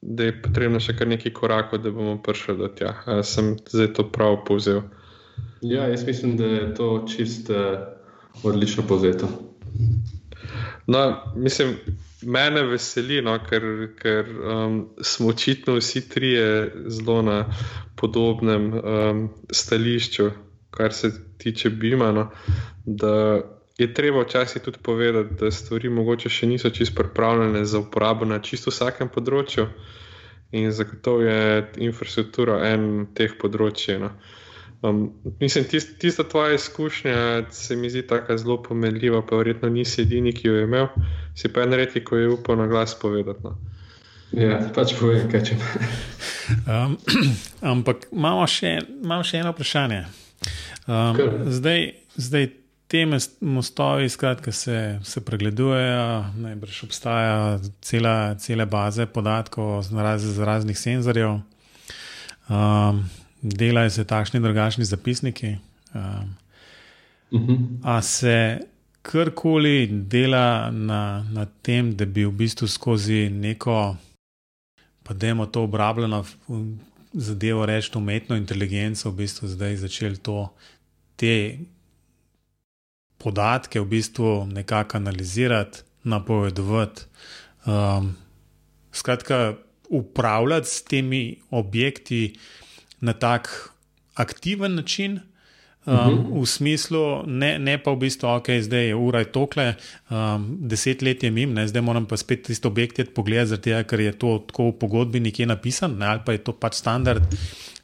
da 0.00 0.30
je 0.30 0.36
potrebno 0.40 0.80
še 0.80 0.94
kar 0.96 1.10
nekaj 1.10 1.34
korakov, 1.36 1.82
da 1.84 1.92
bomo 1.92 2.16
prišli 2.24 2.56
do 2.62 2.70
tja. 2.72 2.94
Ali 3.04 3.26
sem 3.28 3.54
zdaj 3.60 3.92
to 3.98 4.06
prav 4.14 4.38
povzel? 4.48 4.80
Ja, 5.60 5.88
jaz 5.92 6.06
mislim, 6.08 6.38
da 6.40 6.48
je 6.48 6.64
to 6.78 6.88
čist 7.10 7.52
uh, 7.52 7.84
odlično 8.40 8.86
povzeto. 8.88 9.28
No, 10.86 11.04
mislim, 11.36 11.76
mene 12.26 12.62
veseli, 12.68 13.20
no, 13.22 13.36
ker, 13.48 13.64
ker 14.00 14.28
um, 14.28 14.78
smo 15.02 15.28
očitno 15.28 15.76
vsi 15.78 16.08
trije 16.08 16.72
zelo 16.86 17.22
na 17.22 17.38
podobnem 17.96 18.72
um, 18.74 19.28
stališču, 19.50 20.30
kar 20.70 20.92
se 20.92 21.12
tiče 21.38 21.70
Bima. 21.70 22.12
No, 22.12 22.30
da 22.84 23.40
je 23.78 23.94
treba 23.94 24.22
včasih 24.22 24.62
tudi 24.62 24.78
povedati, 24.82 25.34
da 25.40 25.50
stvari 25.50 25.88
mogoče 25.88 26.28
še 26.28 26.46
niso 26.46 26.70
čisto 26.70 27.02
pripravljene 27.02 27.64
za 27.64 27.78
uporabo 27.78 28.24
na 28.24 28.38
čisto 28.38 28.70
vsakem 28.70 29.08
področju, 29.08 29.66
in 30.54 30.70
zagotovo 30.72 31.22
je 31.22 31.66
infrastruktura 31.82 32.60
en 32.70 33.06
teh 33.14 33.34
področji. 33.40 33.98
No. 33.98 34.12
Um, 34.84 35.12
mislim, 35.40 35.64
tist, 35.64 35.98
tista 35.98 36.28
tvoja 36.28 36.54
izkušnja 36.54 37.42
se 37.50 37.76
mi 37.76 37.90
zdi 37.90 38.06
tako 38.06 38.36
zelo 38.36 38.62
pomenljiva, 38.62 39.22
pa 39.26 39.36
verjetno 39.36 39.68
nisi 39.68 40.02
edini, 40.02 40.32
ki 40.32 40.48
jo 40.48 40.54
je 40.54 40.64
imel. 40.64 40.86
Si 41.34 41.48
pa 41.52 41.62
en 41.62 41.72
redki, 41.72 42.04
ko 42.04 42.16
je 42.16 42.28
upal 42.28 42.56
na 42.56 42.66
glas 42.66 42.98
povedati. 43.00 43.40
No. 43.44 43.56
Ja, 44.32 44.58
pač 44.74 44.92
povem, 44.98 45.24
kaj 45.30 45.44
če. 45.48 45.56
um, 46.66 46.98
ampak 47.72 48.10
imamo 48.12 48.44
še, 48.50 48.76
imamo 49.00 49.24
še 49.24 49.40
eno 49.40 49.54
vprašanje. 49.54 50.02
Um, 50.84 51.22
zdaj, 51.48 51.86
zdaj 52.20 52.50
te 52.90 53.06
mostovi, 53.40 54.08
skratka, 54.12 54.52
se, 54.52 54.98
se 55.02 55.24
pregledujejo, 55.24 56.24
najbrž 56.44 56.84
obstaja 56.84 57.58
cela, 57.80 58.34
cele 58.36 58.66
baze 58.68 59.06
podatkov 59.06 59.80
z, 59.88 59.96
raz, 59.96 60.28
z 60.36 60.44
raznih 60.44 60.78
senzorjev. 60.78 61.38
Um, 62.52 63.06
delajo 63.44 63.90
se 63.90 64.04
takšni 64.04 64.40
drugačni 64.40 64.84
zapisniki. 64.84 65.56
Um, 65.94 66.36
uh 67.30 67.40
-huh. 67.40 67.78
A 67.82 68.02
se 68.02 68.58
karkoli 69.02 69.86
dela 69.86 70.70
na, 70.70 71.26
na 71.32 71.46
tem, 71.62 71.96
da 71.96 72.04
bi 72.04 72.24
v 72.24 72.32
bistvu 72.32 72.68
skozi 72.68 73.30
neko, 73.30 73.96
pa 75.02 75.14
da 75.14 75.26
imamo 75.26 75.46
to 75.46 75.62
obrabljeno 75.62 76.24
zadevo, 77.12 77.66
reči 77.66 77.90
umetno 77.94 78.36
inteligenco, 78.36 79.10
v 79.10 79.14
bistvu 79.14 79.48
zdaj 79.48 79.76
začeli 79.76 80.16
to, 80.16 80.54
te 81.16 81.58
podatke 83.18 83.80
v 83.80 83.84
bistvu 83.84 84.46
nekako 84.46 84.96
analizirati, 84.96 85.78
napovedovati. 86.04 87.02
Um, 87.66 88.16
skratka, 88.92 89.54
upravljati 89.88 90.68
s 90.68 90.82
temi 90.82 91.36
objekti, 91.50 92.34
na 93.04 93.12
tak 93.12 93.52
aktiven 94.14 94.74
način. 94.74 95.20
Um, 95.86 95.94
uh 95.94 96.00
-huh. 96.00 96.42
V 96.42 96.46
smislu, 96.46 97.22
ne, 97.26 97.58
ne 97.58 97.78
pa 97.78 97.90
v 97.90 97.96
bistvu, 97.96 98.28
ok, 98.28 98.46
zdaj 98.60 98.86
je 98.86 98.94
ura 98.94 99.24
tokle, 99.24 99.74
um, 100.10 100.56
deset 100.60 101.02
let 101.02 101.22
je 101.22 101.30
mim, 101.30 101.68
zdaj 101.68 101.82
moram 101.82 102.06
pa 102.06 102.16
spet 102.16 102.42
tisto 102.42 102.68
objekt 102.68 103.14
pogledati, 103.14 103.62
tega, 103.62 103.82
ker 103.82 104.00
je 104.00 104.12
to 104.12 104.44
tako 104.46 104.70
v 104.70 104.78
pogodbi 104.78 105.20
nekje 105.20 105.46
napisano, 105.46 105.96
ne, 105.96 106.06
ali 106.06 106.20
pa 106.24 106.32
je 106.32 106.38
to 106.38 106.52
pač 106.52 106.74
standard 106.74 107.22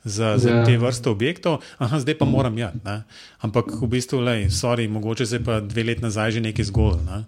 za, 0.05 0.39
za 0.39 0.51
ja. 0.51 0.65
te 0.65 0.79
vrste 0.79 1.11
objektov, 1.11 1.61
aha, 1.79 2.01
zdaj 2.01 2.19
pa 2.19 2.25
moram 2.25 2.59
ja. 2.59 2.73
Ne. 2.85 3.03
Ampak 3.41 3.69
v 3.83 3.87
bistvu, 3.87 4.21
lej, 4.21 4.49
sorry, 4.49 4.89
mogoče 4.89 5.27
se 5.27 5.45
pa 5.45 5.61
dve 5.61 5.85
let 5.85 6.01
nazaj 6.01 6.31
že 6.31 6.41
nekaj 6.41 6.65
zgodilo. 6.65 7.05
Ne. 7.05 7.25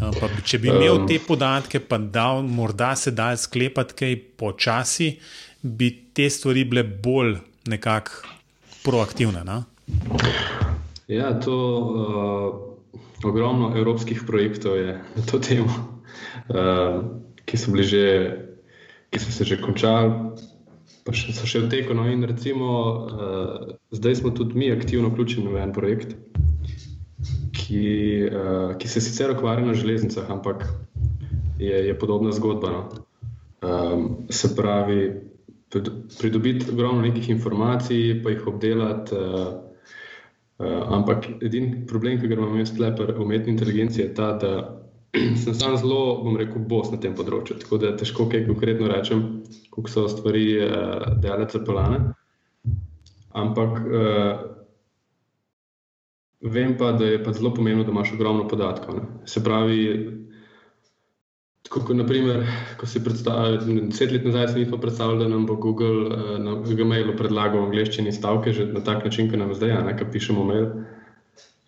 Uh, 0.00 0.40
če 0.44 0.58
bi 0.58 0.68
imel 0.68 1.02
um. 1.02 1.08
te 1.08 1.18
podatke, 1.20 1.80
pa 1.80 1.98
da 1.98 2.40
morda 2.40 2.96
se 2.96 3.10
da 3.10 3.36
sklepati 3.36 3.94
kaj 3.94 4.16
počasi, 4.40 5.18
bi 5.62 6.03
te 6.14 6.30
stvari 6.30 6.64
bile 6.64 6.84
bolj 6.84 7.36
nekako 7.66 8.10
proaktivne. 8.84 9.44
Na? 9.44 9.62
Ja, 11.08 11.40
to 11.40 11.56
uh, 11.78 13.28
ogromno 13.28 13.72
evropskih 13.76 14.22
projektov 14.26 14.78
je 14.78 15.00
na 15.16 15.22
to 15.30 15.38
temo, 15.38 15.98
uh, 16.48 17.02
ki, 17.44 17.56
so 17.56 17.74
že, 17.76 18.06
ki 19.10 19.18
so 19.20 19.32
se 19.32 19.44
že 19.44 19.60
končali, 19.60 20.12
pa 21.04 21.12
še, 21.12 21.34
so 21.36 21.48
še 21.48 21.66
v 21.66 21.72
teku. 21.72 21.96
No, 21.96 22.06
in 22.08 22.24
recimo, 22.24 22.68
uh, 23.10 23.74
zdaj 23.92 24.22
smo 24.22 24.30
tudi 24.30 24.56
mi 24.56 24.72
aktivno 24.72 25.10
vključeni 25.12 25.50
v 25.50 25.60
en 25.60 25.74
projekt, 25.74 26.14
ki, 27.52 27.84
uh, 28.30 28.76
ki 28.78 28.88
se 28.88 29.00
sicer 29.00 29.34
ukvarja 29.34 29.66
na 29.66 29.74
železnicah, 29.74 30.30
ampak 30.30 30.64
je, 31.58 31.74
je 31.88 31.98
podobna 31.98 32.32
zgodba. 32.32 32.70
No. 32.70 32.82
Um, 33.64 34.26
se 34.28 34.52
pravi, 34.56 35.33
pridobiti 36.20 36.70
ogromno 36.72 37.02
nekih 37.02 37.28
informacij, 37.30 38.22
pa 38.22 38.30
jih 38.30 38.46
obdelati. 38.46 39.16
Uh, 39.16 39.64
uh, 40.58 40.82
ampak 40.96 41.28
edini 41.42 41.84
problem, 41.86 42.20
ki 42.20 42.30
ga 42.30 42.38
imam 42.38 42.58
jaz 42.58 42.72
tukaj 42.74 42.94
pri 42.98 43.16
umetni 43.24 43.54
inteligenci, 43.54 44.02
je 44.02 44.14
ta, 44.14 44.32
da 44.38 44.52
sem 45.42 45.54
sam 45.54 45.76
zelo, 45.80 46.22
bom 46.24 46.36
rekel, 46.36 46.62
bos 46.68 46.90
na 46.92 46.98
tem 47.02 47.14
področju. 47.14 47.58
Tako 47.62 47.80
da 47.82 47.94
težko 47.98 48.28
kaj 48.30 48.46
konkretno 48.48 48.90
rečem, 48.90 49.24
kako 49.74 49.92
so 49.92 50.08
stvari 50.10 50.48
uh, 50.64 51.14
delale 51.22 51.48
cepelane. 51.50 52.02
Ampak 53.34 53.80
uh, 53.82 54.34
vem 56.44 56.76
pa, 56.78 56.92
da 56.92 57.08
je 57.08 57.22
pa 57.24 57.32
zelo 57.34 57.54
pomembno, 57.54 57.86
da 57.86 57.94
imaš 57.94 58.12
ogromno 58.14 58.48
podatkov. 58.48 58.98
Ne. 58.98 59.06
Se 59.30 59.42
pravi, 59.44 59.80
Tako 61.64 61.80
kot, 61.80 61.96
naprimer, 61.96 62.42
ko 62.76 62.86
si 62.86 63.00
predstavljal, 63.00 63.62
deset 63.88 64.12
let 64.12 64.26
nazaj 64.28 64.50
si 64.52 64.58
nismo 64.58 64.76
predstavljali, 64.80 65.22
da 65.24 65.28
nam 65.32 65.46
bo 65.48 65.56
Google 65.56 66.10
uh, 66.10 66.34
na 66.38 66.58
Gmailu 66.60 67.14
predlagal 67.16 67.64
angliščine 67.64 68.12
stavke, 68.12 68.52
že 68.52 68.66
na 68.68 68.82
tak 68.84 69.04
način, 69.04 69.30
kot 69.30 69.40
nam 69.40 69.54
zdaj, 69.56 69.72
ne, 69.86 69.94
ki 69.96 70.10
pišemo 70.12 70.44
mail. 70.44 70.68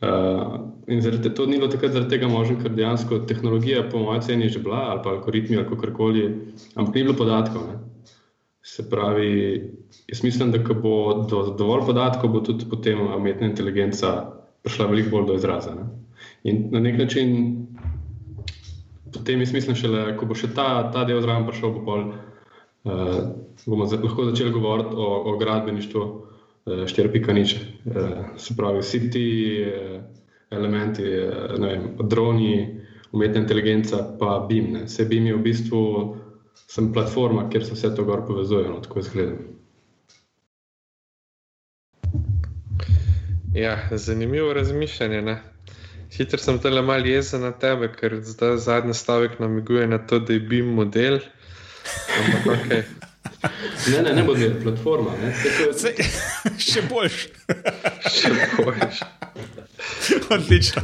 Uh, 0.04 0.59
in 0.92 1.00
zaradi 1.00 1.32
to 1.35 1.46
ni 1.48 1.56
bilo 1.56 1.70
takrat 1.72 1.94
zaradi 1.96 2.12
tega 2.12 2.28
možno, 2.28 2.59
ker 2.61 2.74
dejansko 2.76 3.22
tehnologija, 3.30 3.87
po 3.88 4.02
mojem, 4.04 4.22
ceni 4.26 4.50
že 4.52 4.61
bila, 4.61 4.82
ali 4.92 5.00
pa 5.04 5.14
algoritmi, 5.16 5.56
ali 5.56 5.68
kakorkoli, 5.70 6.26
ampak 6.74 6.94
ni 6.94 7.06
bilo 7.06 7.16
podatkov. 7.16 7.64
Ne. 7.70 7.78
Se 8.66 8.85
pravi, 8.90 9.30
jaz 10.12 10.20
mislim, 10.26 10.52
da 10.52 10.61
bo 10.74 11.24
do, 11.30 11.54
dovolj 11.56 11.87
podatkov, 11.88 12.35
bo 12.35 12.44
tudi 12.44 12.68
potem 12.68 13.00
umetna 13.00 13.48
inteligenca 13.48 14.12
prišla 14.66 14.90
veliko 14.92 15.16
bolj 15.16 15.30
do 15.30 15.40
izraza. 15.40 15.72
Ne? 15.74 15.88
In 16.44 16.68
na 16.74 16.80
nek 16.85 16.98
način, 16.98 17.32
potem 19.16 19.40
jaz 19.40 19.52
mislim, 19.52 19.76
šele, 19.76 20.05
ko 20.20 20.29
bo 20.29 20.37
še 20.38 20.52
ta, 20.55 20.68
ta 20.94 21.05
del 21.09 21.22
zraven 21.24 21.48
prišel, 21.48 21.72
bo 21.74 21.85
bolj, 21.87 22.07
uh, 22.87 23.16
bomo 23.66 23.88
za, 23.90 23.98
lahko 24.02 24.29
začeli 24.31 24.55
govoriti 24.55 24.94
o, 24.94 25.09
o 25.33 25.37
gradbeništvu 25.40 26.05
uh, 26.05 26.85
4.0. 26.92 27.57
Uh, 27.87 28.20
se 28.40 28.57
pravi, 28.59 28.85
vsi 28.85 29.02
ti 29.11 29.26
uh, 29.64 29.98
elementi, 30.50 31.09
uh, 31.24 31.57
vem, 31.62 31.90
droni, 32.05 32.55
umetna 33.16 33.42
inteligenca, 33.42 34.02
pa 34.20 34.38
BIM. 34.48 34.85
Vse 34.85 35.09
BIM 35.09 35.33
je 35.33 35.37
v 35.37 35.44
bistvu 35.48 35.83
sem 36.66 36.92
platforma, 36.92 37.48
kjer 37.50 37.64
se 37.64 37.76
vse 37.76 37.94
to 37.94 38.05
gor 38.05 38.26
povezuje, 38.26 38.68
no, 38.68 38.81
tako 38.81 39.00
izgledam. 39.05 39.38
Ja, 43.57 43.79
zanimivo 43.90 44.52
razmišljanje. 44.52 45.22
Ne? 45.22 45.42
Sicer 46.10 46.40
sem 46.40 46.58
tele 46.62 46.82
malo 46.82 47.06
jezen 47.06 47.42
na 47.44 47.52
tebe, 47.52 47.88
ker 47.92 48.20
zdaj 48.24 48.56
zadnji 48.62 48.94
stavek 48.94 49.40
namiguje 49.42 49.86
na 49.86 49.98
to, 49.98 50.18
da 50.18 50.32
je 50.32 50.40
BIM 50.40 50.74
model. 50.78 51.20
Ampak, 52.18 52.46
okay. 52.56 52.82
Ne, 53.90 54.02
ne, 54.02 54.12
ne 54.14 54.22
bo 54.22 54.32
model, 54.32 54.54
platforma. 54.62 55.12
Ne? 55.22 55.32
Se, 55.74 55.92
še 56.70 56.82
boljš. 56.90 57.26
še 58.10 58.32
boljš. 58.58 59.02
Odlično. 60.34 60.82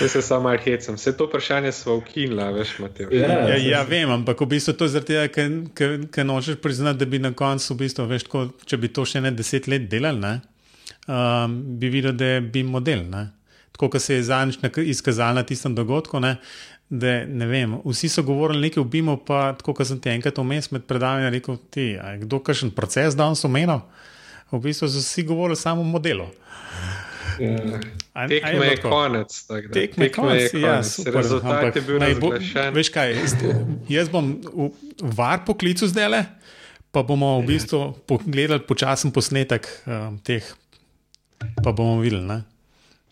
Jaz 0.00 0.12
se 0.12 0.22
samo 0.22 0.52
hecam. 0.64 0.94
Vse 0.94 1.16
to 1.16 1.26
vprašanje 1.26 1.72
smo 1.72 1.94
ukinili, 2.00 2.44
veš, 2.54 2.78
Matej. 2.78 3.06
Ja, 3.12 3.32
ja, 3.48 3.56
ja, 3.56 3.82
vem, 3.88 4.10
ampak 4.10 4.40
v 4.40 4.50
bistvu 4.54 4.72
to 4.72 4.88
je 4.88 4.94
zaradi 4.96 5.16
tega, 5.16 5.98
ker 6.12 6.26
nočeš 6.26 6.60
priznati, 6.62 6.98
da 6.98 7.08
bi 7.08 7.20
na 7.20 7.32
koncu, 7.36 7.74
v 7.74 7.82
bistvu, 7.84 8.08
veš, 8.08 8.28
tako, 8.28 8.46
če 8.66 8.80
bi 8.80 8.92
to 8.92 9.04
še 9.04 9.20
ne 9.24 9.32
deset 9.36 9.68
let 9.68 9.88
delali, 9.92 10.20
ne, 10.20 10.34
um, 11.06 11.60
bi 11.80 11.88
videl, 11.88 12.12
da 12.12 12.34
je 12.34 12.40
bi 12.40 12.62
model. 12.62 13.06
Ne. 13.10 13.30
Tako 13.72 13.90
kot 13.90 14.02
se 14.02 14.14
je 14.14 14.22
zadnjič 14.22 14.58
izkazalo 14.76 15.40
na 15.40 15.42
tistem 15.42 15.74
dogodku. 15.74 16.20
Ne, 16.20 16.36
Da, 16.90 17.20
ne 17.22 17.46
vem, 17.46 17.76
vsi 17.86 18.08
so 18.10 18.24
govorili 18.26 18.64
nekaj 18.64 18.80
o 18.80 18.84
BIM-u, 18.84 19.12
pa 19.22 19.52
tako 19.54 19.76
kot 19.78 19.86
sem 19.86 20.00
ti 20.02 20.10
enkrat 20.10 20.40
vmes 20.42 20.72
med 20.74 20.88
predavanjem 20.90 21.30
rekel, 21.30 21.58
ti, 21.70 21.84
kdo 22.24 22.40
kakšen 22.42 22.72
proces 22.74 23.14
danes 23.14 23.44
omenil. 23.46 23.84
V 24.50 24.58
bistvu 24.64 24.88
so 24.90 24.98
vsi 24.98 25.22
govorili 25.28 25.56
samo 25.56 25.84
o 25.84 25.86
modelu. 25.86 26.26
Ja. 27.38 28.26
Tekme 28.28 28.66
je 28.66 28.80
konec. 28.82 29.38
Tekme 29.72 30.08
je 30.08 30.12
konec, 30.12 30.54
ja, 30.54 30.82
super. 30.82 31.14
Rezultat 31.14 31.52
Ampak, 31.52 31.78
je 31.78 31.82
bil 31.86 32.02
najboljši. 32.02 32.66
Veš 32.74 32.90
kaj, 32.90 33.14
jaz 33.88 34.10
bom 34.10 34.34
v 34.42 35.12
var 35.14 35.44
poklicu 35.46 35.86
zdaj 35.88 36.10
le, 36.10 36.24
pa 36.90 37.04
bomo 37.06 37.36
v 37.38 37.52
bistvu 37.54 37.84
pogledali 38.10 38.66
počasen 38.66 39.14
posnetek 39.14 39.70
um, 39.86 40.18
teh, 40.26 40.42
pa 41.64 41.72
bomo 41.72 42.00
videli. 42.00 42.24
Ne? 42.24 42.42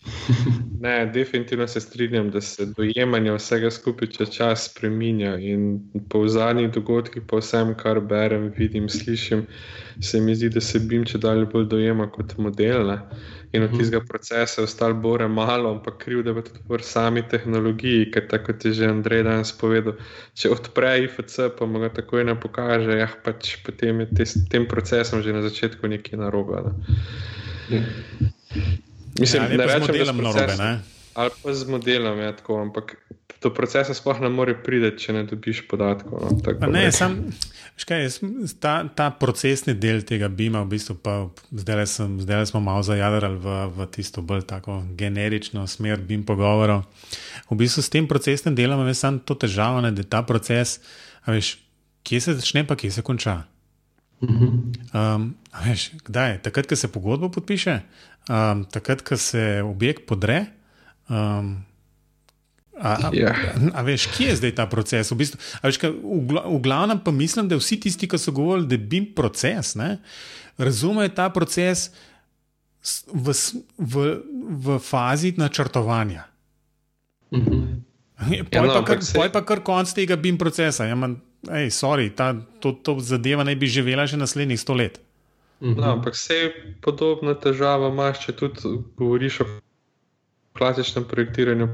Ne, 0.81 1.05
definitivno 1.05 1.67
se 1.67 1.79
strinjam, 1.79 2.31
da 2.31 2.41
se 2.41 2.65
dojemanje 2.65 3.31
vsega 3.31 3.71
skupaj 3.71 4.07
čez 4.07 4.29
čas 4.29 4.69
spremenja. 4.71 5.33
Po 6.09 6.27
zadnjih 6.27 6.71
dogodkih, 6.71 7.23
po 7.27 7.41
vsem, 7.41 7.73
kar 7.75 7.99
berem, 7.99 8.53
vidim, 8.57 8.89
slišim, 8.89 9.43
se 10.01 10.21
mi 10.21 10.35
zdi, 10.35 10.49
da 10.49 10.61
se 10.61 10.79
BIM 10.79 11.03
če 11.05 11.17
dalje 11.17 11.49
bolj 11.51 11.65
dojema 11.65 12.07
kot 12.11 12.37
model. 12.37 12.87
Ne? 12.87 12.97
In 13.51 13.63
od 13.63 13.71
mhm. 13.71 13.79
tistega 13.79 14.01
procesa 14.07 14.61
je 14.61 14.69
ostalo 14.69 14.93
bore 14.93 15.27
malo, 15.27 15.73
ampak 15.75 15.97
kriv, 15.97 16.23
da 16.23 16.31
je 16.31 16.45
tudi 16.47 16.63
v 16.69 16.79
sami 16.83 17.23
tehnologiji, 17.27 18.11
ker 18.13 18.27
tako 18.31 18.53
kot 18.53 18.65
je 18.65 18.73
že 18.79 18.87
Andrej 18.87 19.23
danes 19.27 19.51
povedal, 19.51 19.97
če 20.33 20.53
odpre 20.53 20.93
IFC, 21.03 21.49
pa 21.59 21.65
mu 21.65 21.83
ga 21.83 21.89
takoj 21.89 22.23
ne 22.23 22.37
pokaže, 22.39 23.01
ja, 23.01 23.09
pač 23.25 23.57
potem 23.65 24.05
je 24.05 24.25
s 24.25 24.47
tem 24.47 24.69
procesom 24.69 25.25
že 25.25 25.35
na 25.35 25.43
začetku 25.43 25.91
nekaj 25.91 26.23
narobe. 26.23 26.63
Ne? 26.69 26.95
Mislim, 29.19 29.43
ja, 29.43 29.49
ne, 29.49 29.57
ne 29.57 29.65
rečem, 29.65 29.87
da 29.87 29.97
je 29.97 30.05
to 30.05 30.13
narobe. 30.13 30.79
Ali 31.19 31.31
pa 31.43 31.53
z 31.53 31.67
modelom, 31.67 32.19
ja, 32.19 32.35
tako, 32.35 32.61
ampak 32.61 32.95
do 33.41 33.49
procesa 33.53 33.93
sploh 33.93 34.19
ne 34.19 34.29
more 34.29 34.53
priti, 34.63 34.91
če 35.03 35.15
ne 35.15 35.23
dobiš 35.27 35.63
podatkov. 35.71 36.27
No, 36.59 36.67
ne, 36.71 36.83
sam, 36.95 37.15
škaj, 37.79 38.07
ta, 38.59 38.73
ta 38.95 39.09
procesni 39.15 39.75
del 39.79 40.03
tega 40.07 40.27
bima, 40.27 40.61
v 40.65 40.75
bistvu 40.75 40.97
pa 41.03 41.15
zdaj, 41.51 41.85
sem, 41.87 42.17
zdaj 42.23 42.49
smo 42.51 42.61
malo 42.63 42.83
zajadrali 42.83 43.39
v, 43.39 43.59
v 43.75 43.87
tisto 43.95 44.23
bolj 44.25 44.43
tako 44.49 44.81
generično 44.99 45.63
smer 45.71 46.03
bim 46.03 46.25
pogovorov. 46.27 46.83
V 47.49 47.59
bistvu 47.59 47.83
s 47.83 47.91
tem 47.91 48.07
procesnim 48.07 48.55
delom 48.55 48.83
je 48.87 48.97
samo 48.99 49.23
to 49.23 49.39
težavo, 49.39 49.83
ne, 49.85 49.93
da 49.95 50.03
ta 50.03 50.23
proces, 50.27 50.79
veš, 51.27 51.55
kje 52.03 52.19
se 52.27 52.35
začne, 52.41 52.67
pa 52.67 52.75
kje 52.79 52.99
se 52.99 53.05
konča. 53.07 53.41
Um, 54.21 55.35
veš, 55.63 55.91
kdaj? 56.03 56.41
Takrat, 56.43 56.67
ko 56.67 56.75
se 56.75 56.91
pogodba 56.91 57.29
podpiše, 57.31 57.79
um, 58.27 58.65
takrat, 58.67 59.01
ko 59.01 59.17
se 59.17 59.61
objekt 59.63 60.07
podre. 60.07 60.45
Um, 61.09 61.65
A, 62.79 62.95
a, 62.95 63.09
yeah. 63.11 63.35
Ja. 63.35 63.51
a, 63.75 63.79
a 63.79 63.81
veš, 63.83 64.05
kje 64.15 64.29
je 64.29 64.35
zdaj 64.39 64.53
ta 64.55 64.63
proces? 64.71 65.09
V, 65.11 65.15
bistvu, 65.19 65.39
veš, 65.59 65.75
kaj, 65.81 65.91
v, 65.91 66.31
v 66.31 66.59
glavnem 66.63 67.01
pa 67.03 67.11
mislim, 67.11 67.49
da 67.51 67.57
vsi 67.59 67.75
tisti, 67.75 68.07
ki 68.07 68.15
so 68.15 68.31
govorili, 68.31 68.69
da 68.71 68.77
je 68.77 68.85
bil 68.87 69.09
proces, 69.11 69.73
ne, 69.75 69.97
razumejo 70.55 71.11
ta 71.11 71.27
proces 71.27 71.89
v, 73.11 73.35
v, 73.75 74.05
v 74.63 74.79
fazi 74.79 75.33
načrtovanja. 75.35 76.23
Mm 77.35 77.43
-hmm. 77.43 77.67
Poj 78.19 78.47
ja, 78.51 78.61
no, 78.63 78.83
pa, 78.85 79.01
se... 79.01 79.29
pa 79.33 79.41
kar 79.45 79.61
konc 79.63 79.91
tega 79.95 80.15
BIM 80.15 80.37
procesa. 80.37 80.85
Ja, 80.85 80.95
man, 80.95 81.21
ej, 81.47 81.69
sorry, 81.71 82.09
ta, 82.15 82.33
to, 82.59 82.73
to 82.83 82.99
zadeva 82.99 83.45
naj 83.47 83.55
bi 83.55 83.67
živela 83.67 84.07
še 84.07 84.17
naslednjih 84.17 84.59
sto 84.59 84.73
let. 84.73 84.99
-hmm. 85.61 85.75
no, 85.75 85.91
ampak 85.91 86.13
vse 86.13 86.53
podobna 86.81 87.35
težava 87.35 87.89
imaš, 87.89 88.23
če 88.25 88.35
tudi 88.39 88.79
govoriš 88.97 89.41
o 89.43 89.47
klasičnem 90.57 91.05
projektiranju. 91.07 91.69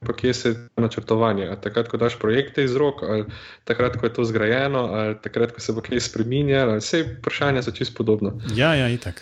Pa 0.00 0.14
kje 0.16 0.32
se 0.34 0.50
načrtovanje? 0.80 1.44
A 1.52 1.58
takrat, 1.60 1.88
ko 1.92 1.98
daš 2.00 2.14
projekte 2.16 2.64
iz 2.64 2.72
rok, 2.76 3.02
ali 3.04 3.26
takrat, 3.68 3.98
ko 4.00 4.06
je 4.06 4.12
to 4.16 4.24
zgrajeno, 4.24 4.86
ali 4.96 5.18
takrat, 5.20 5.52
ko 5.52 5.60
se 5.60 5.74
bo 5.76 5.84
kaj 5.84 6.00
spremenjalo, 6.00 6.78
vse 6.80 7.02
vprašanja 7.18 7.62
so 7.62 7.74
čisto 7.76 7.98
podobne. 7.98 8.32
Ja, 8.56 8.72
ja, 8.74 8.88
itak. 8.88 9.20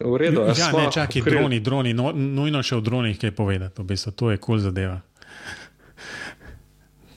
V 0.00 0.16
redu, 0.16 0.42
ja, 0.42 0.72
ne, 0.74 0.88
čakaj, 0.90 1.22
droni, 1.22 1.60
droni, 1.60 1.94
no, 1.94 2.10
nujno 2.16 2.64
še 2.66 2.80
o 2.80 2.82
dronih 2.82 3.20
kaj 3.20 3.30
povedati, 3.36 3.78
v 3.78 3.86
bistvu, 3.92 4.12
to 4.16 4.30
je 4.32 4.40
kul 4.40 4.56
cool 4.56 4.64
zadeva. 4.64 4.98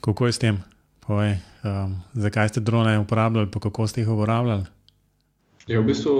Kako 0.03 0.25
je 0.25 0.35
s 0.35 0.39
tem? 0.39 0.59
Povej, 0.99 1.39
um, 1.63 1.95
zakaj 2.11 2.49
ste 2.51 2.59
drone 2.59 2.99
uporabljali, 2.99 3.47
pa 3.51 3.59
kako 3.59 3.87
ste 3.87 4.01
jih 4.01 4.09
uporabljali? 4.11 4.65
Ja, 5.67 5.79
v 5.79 5.87
bistvu, 5.87 6.15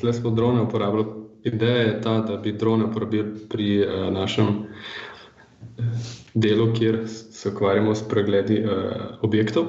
tle 0.00 0.12
smo 0.16 0.32
drone 0.32 0.62
uporabljali. 0.64 1.28
Ideja 1.44 1.76
je 1.76 2.00
ta, 2.00 2.20
da 2.24 2.36
bi 2.40 2.52
drone 2.56 2.88
uporabili 2.88 3.48
pri 3.48 3.68
uh, 3.84 4.08
našem 4.12 4.48
eh, 4.64 6.08
delu, 6.34 6.72
kjer 6.72 7.02
se 7.08 7.52
ukvarjamo 7.52 7.94
s 7.94 8.08
pregledi 8.08 8.62
uh, 8.64 8.72
objektov. 9.20 9.68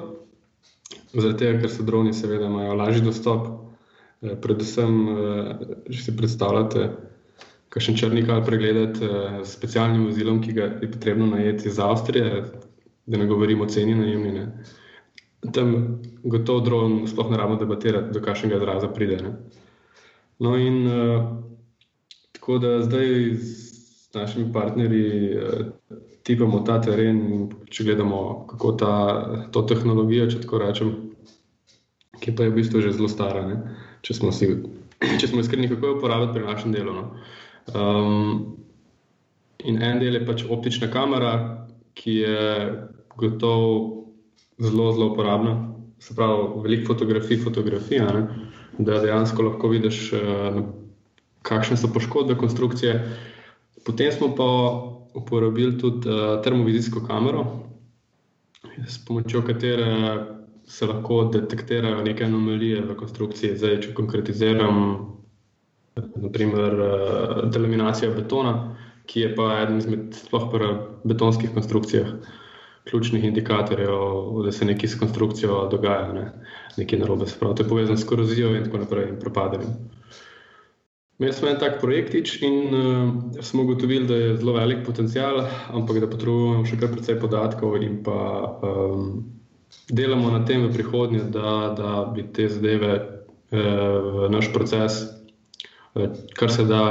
Zaradi 1.14 1.38
tega, 1.38 1.60
ker 1.60 1.76
so 1.76 1.84
droni, 1.84 2.16
seveda, 2.16 2.48
imajo 2.48 2.80
lažji 2.80 3.04
dostop. 3.04 3.48
Uh, 4.22 4.40
predvsem, 4.40 4.96
uh, 5.08 5.52
če 5.92 6.00
si 6.06 6.16
predstavljate, 6.16 6.90
kakšen 7.76 8.00
črnik 8.00 8.32
ali 8.32 8.48
pregledati 8.48 9.04
uh, 9.04 9.44
s 9.44 9.52
specialnim 9.60 10.08
vozilom, 10.08 10.40
ki 10.42 10.56
ga 10.56 10.72
je 10.80 10.92
potrebno 10.96 11.28
najeti 11.36 11.68
iz 11.68 11.80
Avstrije, 11.80 12.44
da 13.10 13.18
ne 13.18 13.26
govorimo 13.26 13.64
o 13.64 13.68
ceni 13.68 13.96
najemnine. 13.96 14.64
Tam 15.54 16.02
gotovo 16.24 16.60
dron 16.60 17.08
sploh 17.08 17.32
ne 17.32 17.38
rabimo 17.38 17.60
debatirati, 17.60 18.14
do 18.14 18.22
kakšnega 18.22 18.60
izraza 18.60 18.90
pride. 18.94 19.18
Ne? 19.24 19.32
No 20.40 20.58
in 20.58 20.88
uh, 20.88 21.26
tako 22.32 22.58
da 22.58 22.82
zdaj 22.82 23.34
z 23.34 24.14
našimi 24.14 24.54
partnerji 24.54 25.38
uh, 25.38 25.66
tipamo 26.24 26.60
ta 26.60 26.78
teren 26.82 27.22
in 27.34 27.48
če 27.70 27.88
gledamo, 27.88 28.46
kako 28.50 28.72
ta 28.78 28.94
to 29.52 29.64
tehnologijo, 29.66 30.28
če 30.30 30.44
tako 30.44 30.62
rečem, 30.62 30.94
ki 32.22 32.36
pa 32.36 32.46
je 32.46 32.54
v 32.54 32.60
bistvu 32.60 32.84
že 32.86 32.94
zelo 32.94 33.10
stara, 33.10 33.48
ne? 33.48 33.58
če 34.06 34.14
smo, 34.20 34.32
si, 34.36 34.52
če 35.20 35.32
smo 35.32 35.42
iskreni, 35.42 35.72
kako 35.72 35.88
jo 35.88 35.98
uporabljati 35.98 36.38
pri 36.38 36.46
našem 36.46 36.76
delu. 36.76 36.94
No? 36.94 37.06
Um, 37.74 38.30
in 39.66 39.82
en 39.82 39.98
del 40.04 40.20
je 40.20 40.26
pač 40.28 40.46
optična 40.46 40.92
kamera, 40.94 41.34
ki 41.98 42.16
je 42.22 42.38
gotovo 43.20 44.00
zelo, 44.60 44.92
zelo 44.92 45.12
uporabna. 45.14 45.76
Se 46.00 46.16
pravi, 46.16 46.62
veliko 46.64 46.94
fotografij, 46.94 47.38
fotografija, 47.38 48.06
ne? 48.14 48.28
da 48.78 49.02
dejansko 49.04 49.44
lahko 49.44 49.68
vidiš, 49.68 50.14
uh, 50.14 50.62
kakšne 51.44 51.78
so 51.78 51.90
poškodbe 51.94 52.38
konstrukcije. 52.40 52.94
Potem 53.86 54.12
smo 54.12 54.32
pa 54.36 54.48
uporabili 55.20 55.78
tudi 55.78 56.10
uh, 56.10 56.40
termovizijsko 56.44 57.04
kamero, 57.08 57.46
s 58.88 59.06
pomočjo 59.06 59.42
katere 59.42 59.90
se 60.68 60.88
lahko 60.88 61.24
detektirajo 61.34 62.04
neke 62.04 62.24
anomalije 62.24 62.82
v 62.86 62.96
konstrukciji. 62.96 63.58
Zdaj, 63.58 63.80
če 63.84 63.94
konkretiziram, 63.98 64.76
naprimer, 66.16 66.80
uh, 66.80 67.40
delaminacija 67.52 68.12
betona, 68.16 68.76
ki 69.10 69.26
je 69.26 69.36
pa 69.36 69.56
eden 69.64 69.82
izmed 69.82 70.14
sploh 70.16 70.48
pri 70.52 70.76
betonskih 71.04 71.52
konstrukcijah 71.52 72.14
ključnih 72.90 73.24
indikatorjev, 73.24 74.44
da 74.46 74.52
se 74.52 74.66
nekaj 74.66 74.90
s 74.90 75.00
konstrukcijo 75.00 75.68
dogaja, 75.72 76.14
ne? 76.14 76.32
nekaj 76.78 77.00
narobe. 77.00 77.28
Spravo. 77.28 77.54
To 77.54 77.64
je 77.64 77.70
povezano 77.70 77.98
s 77.98 78.08
korozijo 78.08 78.56
in 78.56 78.64
tako 78.64 78.78
naprej 78.78 79.10
in 79.10 79.20
propadanjem. 79.20 79.74
Imeli 81.20 81.34
smo 81.34 81.50
en 81.50 81.58
tak 81.60 81.82
projektič 81.82 82.42
in 82.42 82.76
uh, 82.76 83.42
smo 83.44 83.64
ugotovili, 83.64 84.08
da 84.08 84.16
je 84.16 84.36
zelo 84.38 84.54
velik 84.54 84.86
potencial, 84.86 85.42
ampak 85.68 86.00
da 86.00 86.08
potrebujemo 86.08 86.64
še 86.66 86.80
kar 86.80 86.94
precej 86.94 87.20
podatkov 87.20 87.76
in 87.84 87.98
pa 88.04 88.20
um, 88.64 89.26
delamo 89.92 90.32
na 90.32 90.46
tem 90.48 90.64
v 90.64 90.72
prihodnje, 90.74 91.26
da, 91.34 91.74
da 91.76 92.06
bi 92.16 92.24
te 92.24 92.48
zadeve 92.48 92.94
uh, 92.96 94.30
naš 94.32 94.54
proces, 94.56 95.02
uh, 96.00 96.08
kar 96.40 96.56
se 96.56 96.64
da 96.64 96.86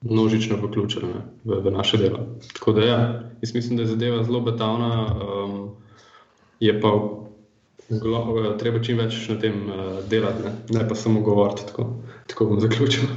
množično 0.00 0.56
vključili 0.56 1.12
v, 1.44 1.60
v 1.60 1.70
naše 1.70 1.98
delo. 1.98 2.26
Tako 2.52 2.72
da 2.72 2.84
ja, 2.84 2.98
jaz 3.42 3.54
mislim, 3.54 3.76
da 3.76 3.82
je 3.82 3.92
zadeva 3.94 4.24
zelo 4.24 4.40
betavna, 4.40 5.16
um, 5.44 5.70
je 6.60 6.80
pa 6.80 6.92
Glo, 7.90 8.54
treba 8.58 8.78
čim 8.78 9.00
več 9.02 9.16
na 9.28 9.34
tem 9.42 9.64
uh, 9.66 9.96
delati, 10.06 10.44
ne? 10.44 10.52
ne 10.78 10.84
pa 10.88 10.94
samo 10.94 11.24
govoriti. 11.26 11.66
Tako, 11.66 11.88
tako 12.30 12.46
bom 12.46 12.60
zaključil. 12.62 13.08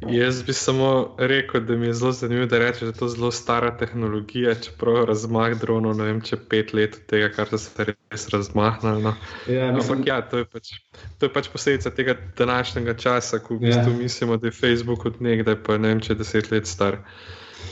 Jaz 0.00 0.42
bi 0.42 0.52
samo 0.52 1.14
rekel, 1.18 1.60
da 1.64 1.76
mi 1.76 1.86
je 1.86 1.94
zelo 1.94 2.12
zanimivo, 2.12 2.46
da 2.46 2.58
rečeš, 2.58 2.80
da 2.80 2.86
je 2.86 2.92
to 2.92 3.08
zelo 3.08 3.30
stara 3.30 3.76
tehnologija, 3.76 4.54
čeprav 4.54 5.04
razmah 5.04 5.54
dronov, 5.60 5.96
ne 5.96 6.04
vem, 6.04 6.20
če 6.20 6.36
pet 6.50 6.74
let 6.76 6.98
od 6.98 7.06
tega, 7.08 7.30
kar 7.32 7.48
so 7.48 7.58
se 7.58 7.86
res 7.88 8.28
razmahnili. 8.28 9.02
No. 9.02 9.14
Ja, 9.48 9.70
mislim... 9.72 9.98
Ampak 9.98 10.08
ja, 10.08 10.20
to 10.20 10.42
je, 10.42 10.48
pač, 10.52 10.72
to 11.18 11.26
je 11.26 11.32
pač 11.32 11.48
posledica 11.48 11.90
tega 11.90 12.16
današnjega 12.38 12.94
časa, 12.94 13.40
ko 13.40 13.56
v 13.56 13.64
bistvu 13.64 13.94
ja. 13.94 13.98
mislimo, 13.98 14.36
da 14.36 14.50
je 14.50 14.58
Facebook 14.58 15.06
od 15.06 15.22
nekdaj, 15.22 15.56
pa 15.64 15.78
ne 15.78 15.94
vem, 15.94 16.02
če 16.04 16.12
je 16.12 16.18
deset 16.20 16.50
let 16.52 16.68
star. 16.68 17.00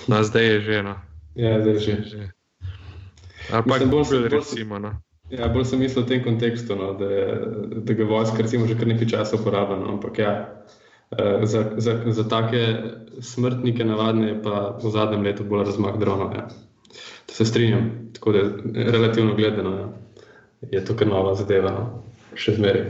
No, 0.09 0.23
zdaj 0.25 0.49
je 0.49 0.61
že 0.61 0.79
eno. 0.81 0.95
Ja, 1.37 1.59
zdaj 1.61 1.75
je 1.75 1.81
že. 1.81 1.99
že. 2.09 2.31
Ampak 3.53 3.85
Google, 3.91 4.29
recimo. 4.29 4.79
No. 4.79 4.95
Ja, 5.29 5.49
bolj 5.53 5.69
sem 5.69 5.81
mislil 5.81 6.05
v 6.05 6.09
tem 6.09 6.25
kontekstu, 6.25 6.77
no, 6.77 6.95
da, 6.97 7.09
da 7.85 7.97
ga 7.97 8.09
vojska 8.09 8.45
recimo, 8.45 8.69
že 8.69 8.77
kar 8.77 8.89
nekaj 8.89 9.09
časa 9.09 9.37
uporablja. 9.37 9.77
No, 9.81 9.97
ampak 9.97 10.21
ja, 10.21 10.33
za, 11.43 11.65
za, 11.77 12.01
za 12.07 12.29
take 12.29 12.77
smrtnike 13.21 13.85
navadne 13.85 14.29
je 14.29 14.43
pa 14.43 14.79
v 14.83 14.91
zadnjem 14.91 15.23
letu 15.23 15.45
bolj 15.45 15.65
razmah 15.65 15.99
dronov. 15.99 16.35
Ja. 16.35 16.49
To 17.27 17.35
se 17.35 17.45
strinjam, 17.45 17.91
tako 18.13 18.33
da 18.33 18.41
relativno 18.75 19.35
gledano 19.35 19.77
ja. 19.77 19.89
je 20.71 20.85
to 20.85 20.97
kar 20.97 21.09
nova 21.09 21.35
zadeva, 21.35 21.71
no. 21.71 22.03
še 22.35 22.57
zmeraj. 22.59 22.89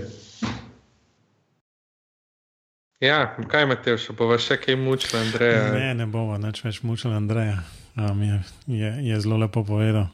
Ja, 3.04 3.37
kaj 3.48 3.66
imate 3.66 3.96
še, 4.00 4.14
bo 4.16 4.30
še 4.40 4.56
kaj 4.56 4.78
mučilo, 4.80 5.20
Andreja? 5.20 5.64
Ne, 5.74 5.92
ne 5.98 6.06
bomo 6.08 6.38
več 6.38 6.80
mučili, 6.82 7.12
Andreja. 7.14 7.58
Um, 7.96 8.22
je, 8.22 8.38
je, 8.66 8.90
je 9.10 9.20
zelo 9.20 9.37
lepo 9.37 9.64
povedal. 9.64 10.08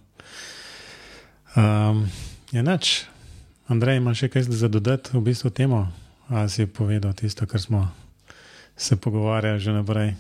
Um, 1.55 2.09
je 2.51 2.63
noč, 2.67 3.05
Andrej, 3.71 4.01
imaš 4.01 4.25
še 4.25 4.29
kaj 4.33 4.49
za 4.51 4.69
dodati 4.69 5.15
v 5.15 5.23
bistvu 5.23 5.53
temu, 5.55 5.85
ali 6.31 6.49
si 6.49 6.67
povedal 6.67 7.13
tisto, 7.13 7.47
kar 7.47 7.61
smo 7.61 7.89
se 8.77 8.97
pogovarjali 8.97 9.61
že 9.61 9.73
naprej? 9.73 10.15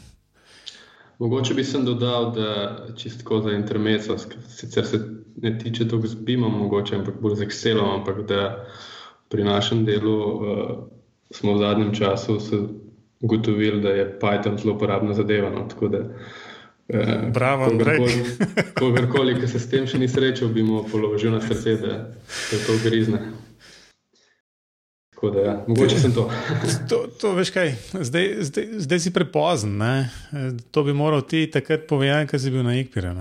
Mogoče 1.18 1.54
bi 1.54 1.64
sem 1.64 1.84
dodal, 1.84 2.32
da 2.32 2.76
čistko 2.96 3.40
za 3.40 3.52
intermeco, 3.52 4.16
sicer 4.48 4.86
se 4.86 5.00
ne 5.36 5.58
tiče 5.58 5.88
tega 5.88 6.08
z 6.08 6.14
BIM-om, 6.14 6.58
mogoče, 6.58 6.96
ampak 6.96 7.20
bolj 7.20 7.36
z 7.36 7.44
Excelom, 7.44 7.98
ampak 8.00 8.22
da 8.26 8.66
pri 9.28 9.44
našem 9.44 9.84
delu 9.84 10.16
uh, 10.16 10.40
smo 11.30 11.54
v 11.54 11.58
zadnjem 11.58 11.94
času 11.94 12.38
ugotovili, 13.20 13.82
da 13.82 13.88
je 13.88 14.18
Python 14.20 14.56
zelo 14.58 14.74
uporabna 14.74 15.14
zadeva. 15.14 15.50
No, 15.50 15.68
Eh, 16.92 17.30
Bravo, 17.32 17.64
Andrej. 17.64 17.98
Kogarkoli, 18.74 19.40
ki 19.40 19.48
se 19.48 19.60
s 19.62 19.68
tem 19.70 19.86
še 19.86 19.98
ni 19.98 20.08
srečal, 20.10 20.50
bi 20.50 20.64
mu 20.66 20.82
položil 20.90 21.30
na 21.30 21.38
srce, 21.38 21.76
da 21.78 21.92
je 22.50 22.58
to 22.66 22.74
grizne. 22.82 23.20
Da, 25.22 25.40
ja. 25.40 25.64
Mogoče 25.68 25.98
sem 26.00 26.14
to. 26.14 26.30
to, 26.90 27.06
to 27.20 27.32
veš 27.36 27.50
kaj, 27.52 27.74
zdaj, 27.92 28.26
zdaj, 28.40 28.66
zdaj 28.86 29.00
si 29.00 29.12
prepozen. 29.12 29.76
Ne? 29.76 30.08
To 30.70 30.84
bi 30.86 30.94
moral 30.96 31.20
ti 31.28 31.44
takrat 31.52 31.84
povedati, 31.88 32.30
ker 32.30 32.40
si 32.40 32.52
bil 32.52 32.64
na 32.64 32.78
Ikpiru. 32.80 33.12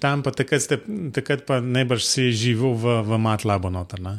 Tam 0.00 0.22
pa 0.24 0.32
takrat, 0.32 0.64
ste, 0.64 0.80
takrat 1.12 1.44
pa 1.44 1.60
najbrž 1.60 2.00
si 2.00 2.30
živel 2.32 2.72
v, 2.80 3.00
v 3.04 3.20
Matlabu 3.20 3.68
noter. 3.68 4.00
Ne? 4.00 4.18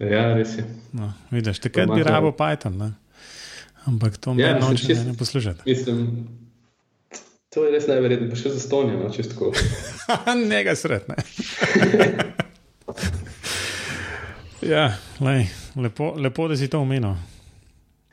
Ja, 0.00 0.32
res 0.32 0.56
je. 0.56 0.64
No, 0.96 1.12
vidiš, 1.30 1.60
takrat 1.60 1.92
bi 1.92 2.00
rabo 2.06 2.32
Python. 2.32 2.78
Ne? 2.80 2.90
Ampak 3.84 4.16
to 4.16 4.32
mi 4.32 4.46
ja, 4.46 4.56
noče 4.56 4.96
ne 5.04 5.16
poslušati. 5.18 5.66
Mislim, 5.66 6.08
To 7.52 7.66
je 7.66 7.72
res 7.74 7.84
najverjetneje, 7.84 8.30
pa 8.32 8.36
še 8.40 8.50
za 8.54 8.60
stonje, 8.64 8.94
no, 8.96 9.10
tako. 9.12 9.50
Nega 10.52 10.72
sretne. 10.72 11.18
ja, 14.62 14.92
lej, 15.20 15.46
lepo, 15.76 16.14
lepo, 16.16 16.48
da 16.48 16.56
si 16.56 16.68
to 16.68 16.80
omenil. 16.80 17.14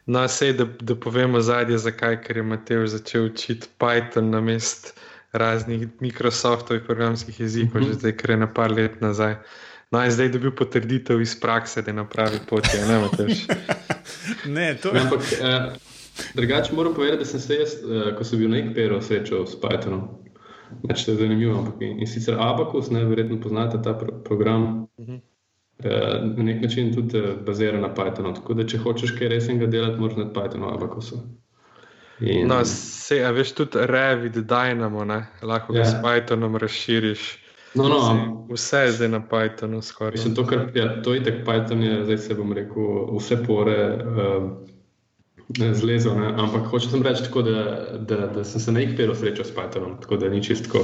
No, 0.09 0.27
sej, 0.27 0.53
da, 0.53 0.65
da 0.65 0.95
povemo 0.95 1.41
zadnje, 1.41 1.77
zakaj, 1.77 2.21
ker 2.23 2.38
je 2.38 2.43
Matej 2.43 2.88
začel 2.88 3.29
učiti 3.29 3.67
Python 3.77 4.31
na 4.33 4.41
mest 4.41 4.95
raznih 5.31 5.88
Microsoftovih 5.99 6.81
programskih 6.85 7.39
jezikov, 7.39 7.81
uh 7.81 7.88
-huh. 7.88 7.93
že 7.93 7.99
zdaj, 7.99 8.17
ker 8.17 8.29
je 8.29 8.38
na 8.38 8.53
par 8.53 8.71
let 8.71 9.01
nazaj. 9.01 9.35
No, 9.91 10.03
in 10.05 10.12
zdaj 10.12 10.25
je 10.25 10.31
dobil 10.31 10.51
potrditev 10.51 11.21
iz 11.21 11.39
prakse, 11.39 11.81
da 11.81 11.91
je 11.91 11.93
na 11.93 12.05
pravi 12.09 12.39
poti. 12.49 12.77
Ne, 12.88 13.07
ne, 14.55 14.77
to 14.81 14.89
je. 14.89 15.01
Ampak, 15.01 15.19
uh, 15.19 15.73
Drugače 16.35 16.73
moram 16.73 16.93
povedati, 16.93 17.19
da 17.19 17.25
sem 17.25 17.39
se 17.39 17.55
jaz, 17.55 17.69
uh, 17.83 18.17
ko 18.17 18.23
sem 18.23 18.39
bil 18.39 18.49
na 18.49 18.57
Ekperu, 18.57 19.01
srečal 19.01 19.45
s 19.47 19.55
Pythonom. 19.62 20.07
Več 20.89 21.05
to 21.05 21.12
je 21.12 21.17
zanimivo. 21.17 21.59
Ampak, 21.59 21.81
in 21.81 22.07
sicer 22.07 22.35
Abacus, 22.39 22.89
ne 22.89 23.05
verjetno 23.05 23.41
poznate 23.41 23.81
ta 23.83 23.93
pro 23.93 24.23
program, 24.23 24.88
uh 24.97 25.07
-huh. 25.07 25.19
Uh, 25.86 26.38
na 26.38 26.44
nek 26.44 26.62
način 26.62 26.94
tudi 26.96 27.20
uh, 27.20 27.36
bazira 27.46 27.80
na 27.80 27.94
Pythonu. 27.96 28.36
Tako 28.36 28.54
da, 28.54 28.68
če 28.68 28.78
hočeš 28.78 29.15
kaj 29.20 29.28
resnega 29.28 29.68
delati, 29.68 30.00
moraš 30.00 30.18
na 30.18 30.32
Pythonu 30.34 30.74
Abacusu. 30.74 31.20
In... 32.20 32.48
No, 32.48 32.65
se, 32.65 33.24
a 33.26 33.32
veš 33.32 33.52
tudi 33.56 33.86
Revit, 33.88 34.36
Dynamo, 34.36 35.06
ne? 35.08 35.26
lahko 35.42 35.74
ga 35.74 35.80
yeah. 35.80 35.92
s 35.92 35.94
ja. 35.94 36.02
Pythonom 36.04 36.58
razširiš. 36.60 37.30
No, 37.76 37.88
no, 37.88 38.00
vse 38.50 38.78
je 38.78 38.92
zdaj 38.92 39.10
na 39.10 39.22
Pythonu. 39.32 39.82
Mislim, 40.12 40.36
to, 40.36 40.48
kar, 40.48 40.68
ja, 40.76 41.02
to 41.02 41.13
je 41.13 41.24
tako 41.24 41.52
Python, 41.52 41.84
je 41.84 42.04
zdaj 42.06 42.18
se 42.18 42.36
bom 42.36 42.54
rekel, 42.54 43.18
vse 43.18 43.44
pore. 43.48 43.78
Uh, 43.96 44.52
zlezel. 45.74 46.13
Ne? 46.20 46.28
Ampak 46.38 46.68
hočem 46.70 47.02
reči, 47.04 47.24
tako, 47.24 47.42
da, 47.42 47.88
da, 47.98 48.28
da 48.28 48.44
sem 48.44 48.62
se 48.62 48.72
na 48.72 48.82
IKP-u 48.82 49.15
srečal 49.15 49.46
s 49.46 49.56
Pythonom, 49.56 49.98
tako 50.02 50.18
da 50.18 50.30
ni 50.30 50.44
čistko. 50.44 50.80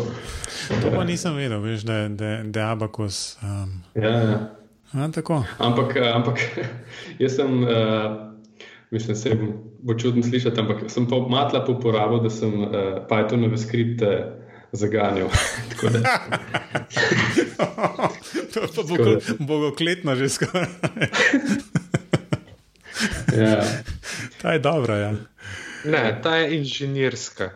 To 0.82 0.92
pa 0.96 1.04
nisem 1.04 1.36
vedel, 1.36 1.62
veš, 1.62 1.84
da, 1.84 1.94
je 1.94 2.66
Abakus. 2.66 3.38
Um... 3.44 3.84
Ja, 3.96 4.10
ja. 4.10 4.56
A, 4.96 5.10
ampak, 5.58 5.98
ampak 5.98 6.40
jaz 7.22 7.36
sem, 7.36 7.64
uh, 7.64 7.70
mislim, 8.92 9.16
se 9.16 9.38
bo 9.80 9.94
čudno 9.94 10.24
slišati, 10.24 10.60
ampak 10.60 10.78
sem 10.88 11.08
pa 11.08 11.16
matla 11.30 11.66
po 11.66 11.72
uporabu, 11.72 12.20
da 12.24 12.30
sem 12.30 12.62
uh, 12.62 12.70
Pythonove 13.10 13.58
skripte 13.58 14.32
zaganjal. 14.72 15.30
to 18.54 18.62
pa 18.76 18.84
bo 18.84 18.96
bogokletno 19.40 20.16
že 20.16 20.30
skoraj. 20.30 20.68
ja. 23.38 23.64
Ta 24.42 24.52
je 24.52 24.60
dobra. 24.60 24.96
Ja. 24.96 25.14
Ne, 25.86 26.20
ta 26.24 26.36
je 26.36 26.58
inženirska. 26.58 27.50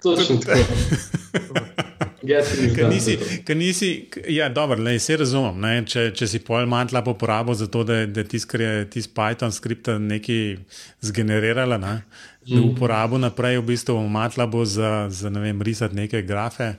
Ker 3.46 3.58
nisi, 3.58 3.92
ja, 4.30 4.50
dobro, 4.54 4.78
le, 4.84 5.00
se 5.02 5.18
razumem. 5.18 5.58
Ne, 5.64 5.74
če, 5.90 6.10
če 6.16 6.28
si 6.30 6.42
pol 6.46 6.68
mantla 6.70 7.02
poporabo 7.06 7.56
za 7.58 7.70
to, 7.72 7.84
da, 7.88 8.04
da 8.06 8.24
tisti, 8.24 8.50
kar 8.52 8.64
je 8.64 8.74
tisti 8.96 9.14
Python 9.18 9.54
skript 9.56 9.90
nekaj 10.04 10.60
zgenerirala, 11.06 11.80
ne, 11.82 11.96
mm. 12.02 12.54
da 12.54 12.64
uporabo 12.68 13.20
naprej 13.22 13.60
v 13.62 13.68
bistvu 13.72 13.98
mantla 14.12 14.48
bo 14.50 14.66
za, 14.66 15.08
za 15.10 15.34
ne 15.34 15.44
vem, 15.48 15.62
risati 15.66 15.98
neke 15.98 16.22
grafe, 16.28 16.76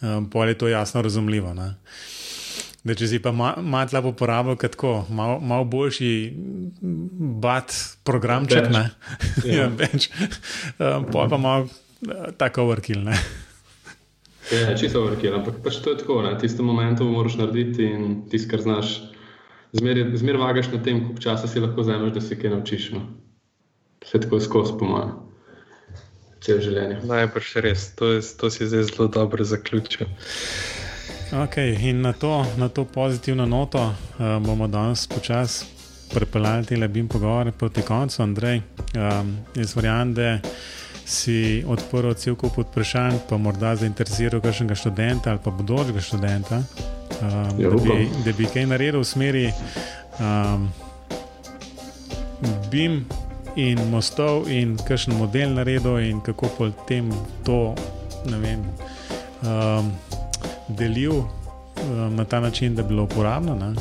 um, 0.00 0.28
pol 0.30 0.48
je 0.48 0.58
to 0.64 0.72
jasno 0.72 1.04
razumljivo. 1.04 1.54
Ne. 1.58 1.74
Da, 2.84 2.92
če 2.92 3.08
si 3.08 3.20
pa 3.24 3.32
malo 3.32 3.84
slabo 3.88 4.12
uporabil, 4.12 4.58
tako 4.60 5.06
malo 5.08 5.38
mal 5.40 5.64
boljši 5.64 6.10
bat 7.44 7.72
programček, 8.04 8.68
ne 8.72 8.90
ja. 9.56 9.70
več, 9.72 10.10
um, 10.78 11.08
pa 11.08 11.24
pa 11.32 11.40
malo 11.40 11.68
uh, 11.68 12.28
tako 12.40 12.68
overkill. 12.68 13.08
Ne? 14.52 14.60
Ja, 14.60 14.76
čisto 14.76 15.02
overkill, 15.02 15.34
ampak 15.38 15.62
pač 15.64 15.80
to 15.80 15.94
je 15.94 16.02
tako. 16.02 16.20
Na 16.22 16.34
tistem 16.38 16.66
momentu 16.68 17.08
moraš 17.08 17.38
narediti 17.40 17.86
in 17.88 18.24
tisto, 18.30 18.50
kar 18.50 18.60
znaš, 18.60 18.94
zmeraj 19.72 20.16
zmer 20.20 20.36
vagaš 20.40 20.72
na 20.72 20.82
tem, 20.82 21.00
koliko 21.04 21.22
časa 21.24 21.48
si 21.48 21.62
lahko 21.62 21.80
vzameš, 21.80 22.12
da 22.14 22.20
se 22.20 22.38
kaj 22.38 22.52
naučiš. 22.52 22.90
No. 22.96 23.06
Vse 24.04 24.20
tako 24.20 24.40
skozi, 24.40 24.74
po 24.78 24.88
mojem, 24.88 25.14
cel 26.44 26.60
življenje. 26.60 27.00
Najbrž 27.08 27.54
res, 27.64 27.88
to, 27.96 28.12
je, 28.16 28.24
to 28.40 28.52
si 28.52 28.68
zdaj 28.68 28.90
zelo 28.92 29.08
dobro 29.08 29.44
zaključil. 29.44 30.10
Okay, 31.34 31.72
in 31.80 32.04
na 32.04 32.12
to, 32.12 32.44
na 32.60 32.68
to 32.68 32.84
pozitivno 32.84 33.46
noto 33.48 33.80
uh, 33.88 34.36
bomo 34.44 34.68
danes 34.68 35.06
počasi 35.10 35.74
prepeljali 36.14 36.66
te 36.66 36.76
lebim 36.76 37.08
pogovore 37.08 37.52
proti 37.52 37.82
koncu. 37.82 38.22
Andrej, 38.22 38.60
um, 38.94 39.36
jaz 39.56 39.76
verjamem, 39.76 40.14
da 40.14 40.38
si 41.04 41.64
odprl 41.68 42.14
cel 42.16 42.36
kup 42.36 42.56
vprašanj, 42.58 43.18
pa 43.28 43.36
morda 43.36 43.74
zainteresiral 43.76 44.40
kakšnega 44.40 44.74
študenta 44.74 45.30
ali 45.30 45.42
pa 45.44 45.50
bodočega 45.50 46.00
študenta, 46.00 46.62
um, 47.20 47.60
ja, 47.60 47.70
da, 47.70 47.76
bi, 47.76 48.08
da 48.24 48.32
bi 48.32 48.48
kaj 48.48 48.66
naredil 48.72 49.00
v 49.00 49.08
smeri 49.08 49.44
um, 50.20 50.68
BIM 52.70 53.04
in 53.56 53.78
mostov, 53.90 54.48
in 54.50 54.76
kakšen 54.76 55.14
model 55.18 55.54
naredil, 55.54 56.00
in 56.00 56.20
kako 56.24 56.48
potem 56.58 57.12
to 57.44 57.74
vem, 58.24 58.64
um, 59.44 59.92
delil 60.68 61.20
um, 61.20 62.16
na 62.16 62.24
ta 62.24 62.40
način, 62.40 62.74
da 62.74 62.82
bi 62.82 62.88
bilo 62.88 63.04
uporabno. 63.04 63.54
Um, 63.54 63.76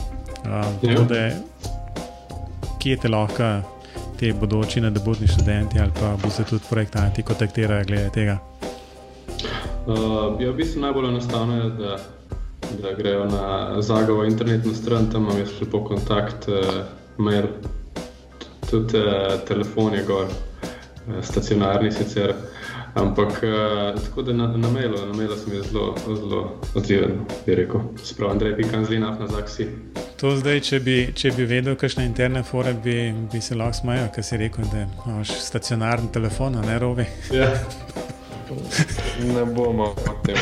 ja. 0.82 1.00
da, 1.08 1.32
kje 2.80 2.98
te 2.98 3.08
lahko 3.08 3.73
ti 4.20 4.34
bodoči 4.34 4.82
nadobudni 4.82 5.28
študenti 5.28 5.80
ali 5.80 5.92
pa 6.00 6.16
bo 6.24 6.30
se 6.30 6.44
tudi 6.44 6.64
projektanti 6.70 7.24
kontaktirajo 7.24 7.86
glede 7.86 8.10
tega? 8.10 8.38
Uh, 9.88 10.42
ja, 10.42 10.52
v 10.52 10.56
bistvu 10.56 10.82
najbolj 10.82 11.10
enostavno 11.10 11.58
je, 11.58 11.70
da, 11.70 11.98
da 12.82 12.94
grejo 12.98 13.26
na 13.26 13.82
Zagovo 13.82 14.24
internetno 14.24 14.74
stran, 14.74 15.10
tam 15.12 15.24
imam 15.24 15.40
jaz 15.40 15.50
lepo 15.62 15.84
kontakt, 15.84 16.48
uh, 16.48 16.86
mail, 17.18 17.48
tudi 18.70 18.98
uh, 18.98 19.40
telefon 19.48 19.94
je 19.94 20.04
gor, 20.08 20.26
uh, 20.26 21.20
stacionarni 21.22 21.92
sicer. 21.92 22.34
Ampak 22.96 23.44
uh, 23.44 24.02
tako 24.06 24.22
da 24.22 24.34
na, 24.34 24.48
na 24.48 24.70
mailu, 24.70 24.98
na 25.06 25.14
mailu 25.14 25.36
sem 25.36 25.64
zelo, 25.64 25.96
zelo 26.08 26.62
odziven, 26.76 27.26
bi 27.46 27.56
rekel. 27.56 27.82
Sprav 28.04 28.32
Andrej 28.32 28.56
Pikanzlina 28.56 29.18
na 29.20 29.28
Zaksi. 29.28 29.68
To 30.24 30.30
zdaj, 30.40 30.62
če 30.64 30.78
bi, 30.80 30.94
če 31.20 31.34
bi 31.36 31.44
vedel, 31.44 31.74
kakšne 31.76 32.06
interne 32.08 32.46
fore 32.48 32.72
bi, 32.80 32.94
bi 33.28 33.42
se 33.44 33.58
lahko 33.60 33.76
smejal, 33.82 34.06
ker 34.16 34.24
si 34.24 34.38
rekel, 34.40 34.64
da 34.72 34.86
imaš 34.88 35.34
stacionarni 35.44 36.14
telefon, 36.16 36.56
ne 36.64 36.78
rovi. 36.80 37.04
Ja. 37.36 37.50
ne 39.36 39.44
bomo 39.52 39.90
o 39.92 40.16
tem. 40.24 40.40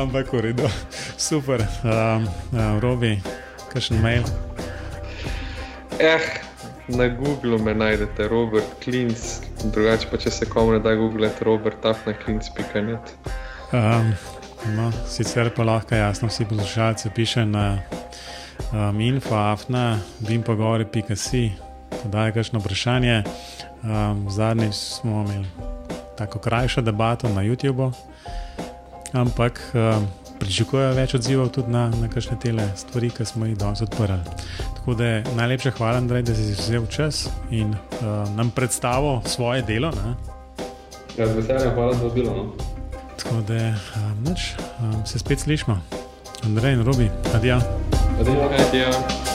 Ampak 0.00 0.32
v 0.32 0.42
redu, 0.48 0.72
super. 1.20 1.60
Um, 1.84 2.24
uh, 2.56 2.80
rovi, 2.80 3.18
kakšen 3.68 4.00
mail? 4.00 4.24
Eh, 6.00 6.32
na 6.88 7.12
Googlu 7.12 7.60
me 7.60 7.76
najdete, 7.76 8.32
Robert 8.32 8.78
Klinc, 8.80 9.42
drugače 9.66 10.08
pa 10.08 10.24
če 10.24 10.38
se 10.40 10.48
komu 10.48 10.72
ne 10.78 10.80
da 10.80 10.96
googlati, 10.96 11.44
Robert 11.44 11.84
Afnaklinc.net. 11.84 13.18
Um, 13.76 14.14
no, 14.70 14.92
sicer 15.08 15.50
pa 15.54 15.64
lahko 15.64 15.94
jasno 15.94 16.28
vsi 16.28 16.44
poslušalci 16.44 17.10
piše 17.14 17.46
na 17.46 17.78
um, 18.72 19.00
infoafna, 19.00 19.98
bimpogori.si, 20.18 21.50
da 22.04 22.26
je 22.26 22.32
kakšno 22.32 22.58
vprašanje. 22.58 23.22
Um, 23.82 24.30
zadnjič 24.30 24.74
smo 24.74 25.10
imeli 25.10 25.46
tako 26.18 26.38
krajšo 26.38 26.80
debato 26.80 27.28
na 27.28 27.42
YouTubu, 27.42 27.92
ampak 29.12 29.60
um, 29.74 30.06
pričakujejo 30.38 30.94
več 30.94 31.14
odzivov 31.14 31.48
tudi 31.54 31.70
na, 31.70 31.88
na 32.00 32.08
kakšne 32.10 32.38
tele 32.42 32.66
stvari, 32.76 33.10
ki 33.10 33.24
smo 33.24 33.46
jih 33.46 33.58
danes 33.58 33.82
odprli. 33.82 34.18
Tako 34.78 34.94
da 34.94 35.22
najlepša 35.36 35.70
hvala, 35.78 35.98
Andrej, 36.02 36.22
da 36.22 36.34
si 36.34 36.54
vzel 36.58 36.86
čas 36.86 37.28
in 37.50 37.74
uh, 37.74 38.28
nam 38.36 38.50
predstavil 38.50 39.20
svoje 39.26 39.62
delo. 39.62 39.92
Ja, 41.18 41.26
z 41.26 41.34
veseljem, 41.36 41.74
hvala 41.74 41.94
za 41.94 42.06
obilo. 42.06 42.36
No? 42.36 42.71
Tako 43.22 43.40
da 43.48 43.54
um, 43.54 44.24
noč, 44.24 44.40
um, 44.80 45.06
se 45.06 45.18
spet 45.18 45.40
slišmo. 45.40 45.78
Andrej 46.44 46.72
in 46.72 46.84
Robi, 46.84 47.10
adijo. 47.34 47.60
Adijo. 48.20 48.50
adijo. 48.68 49.31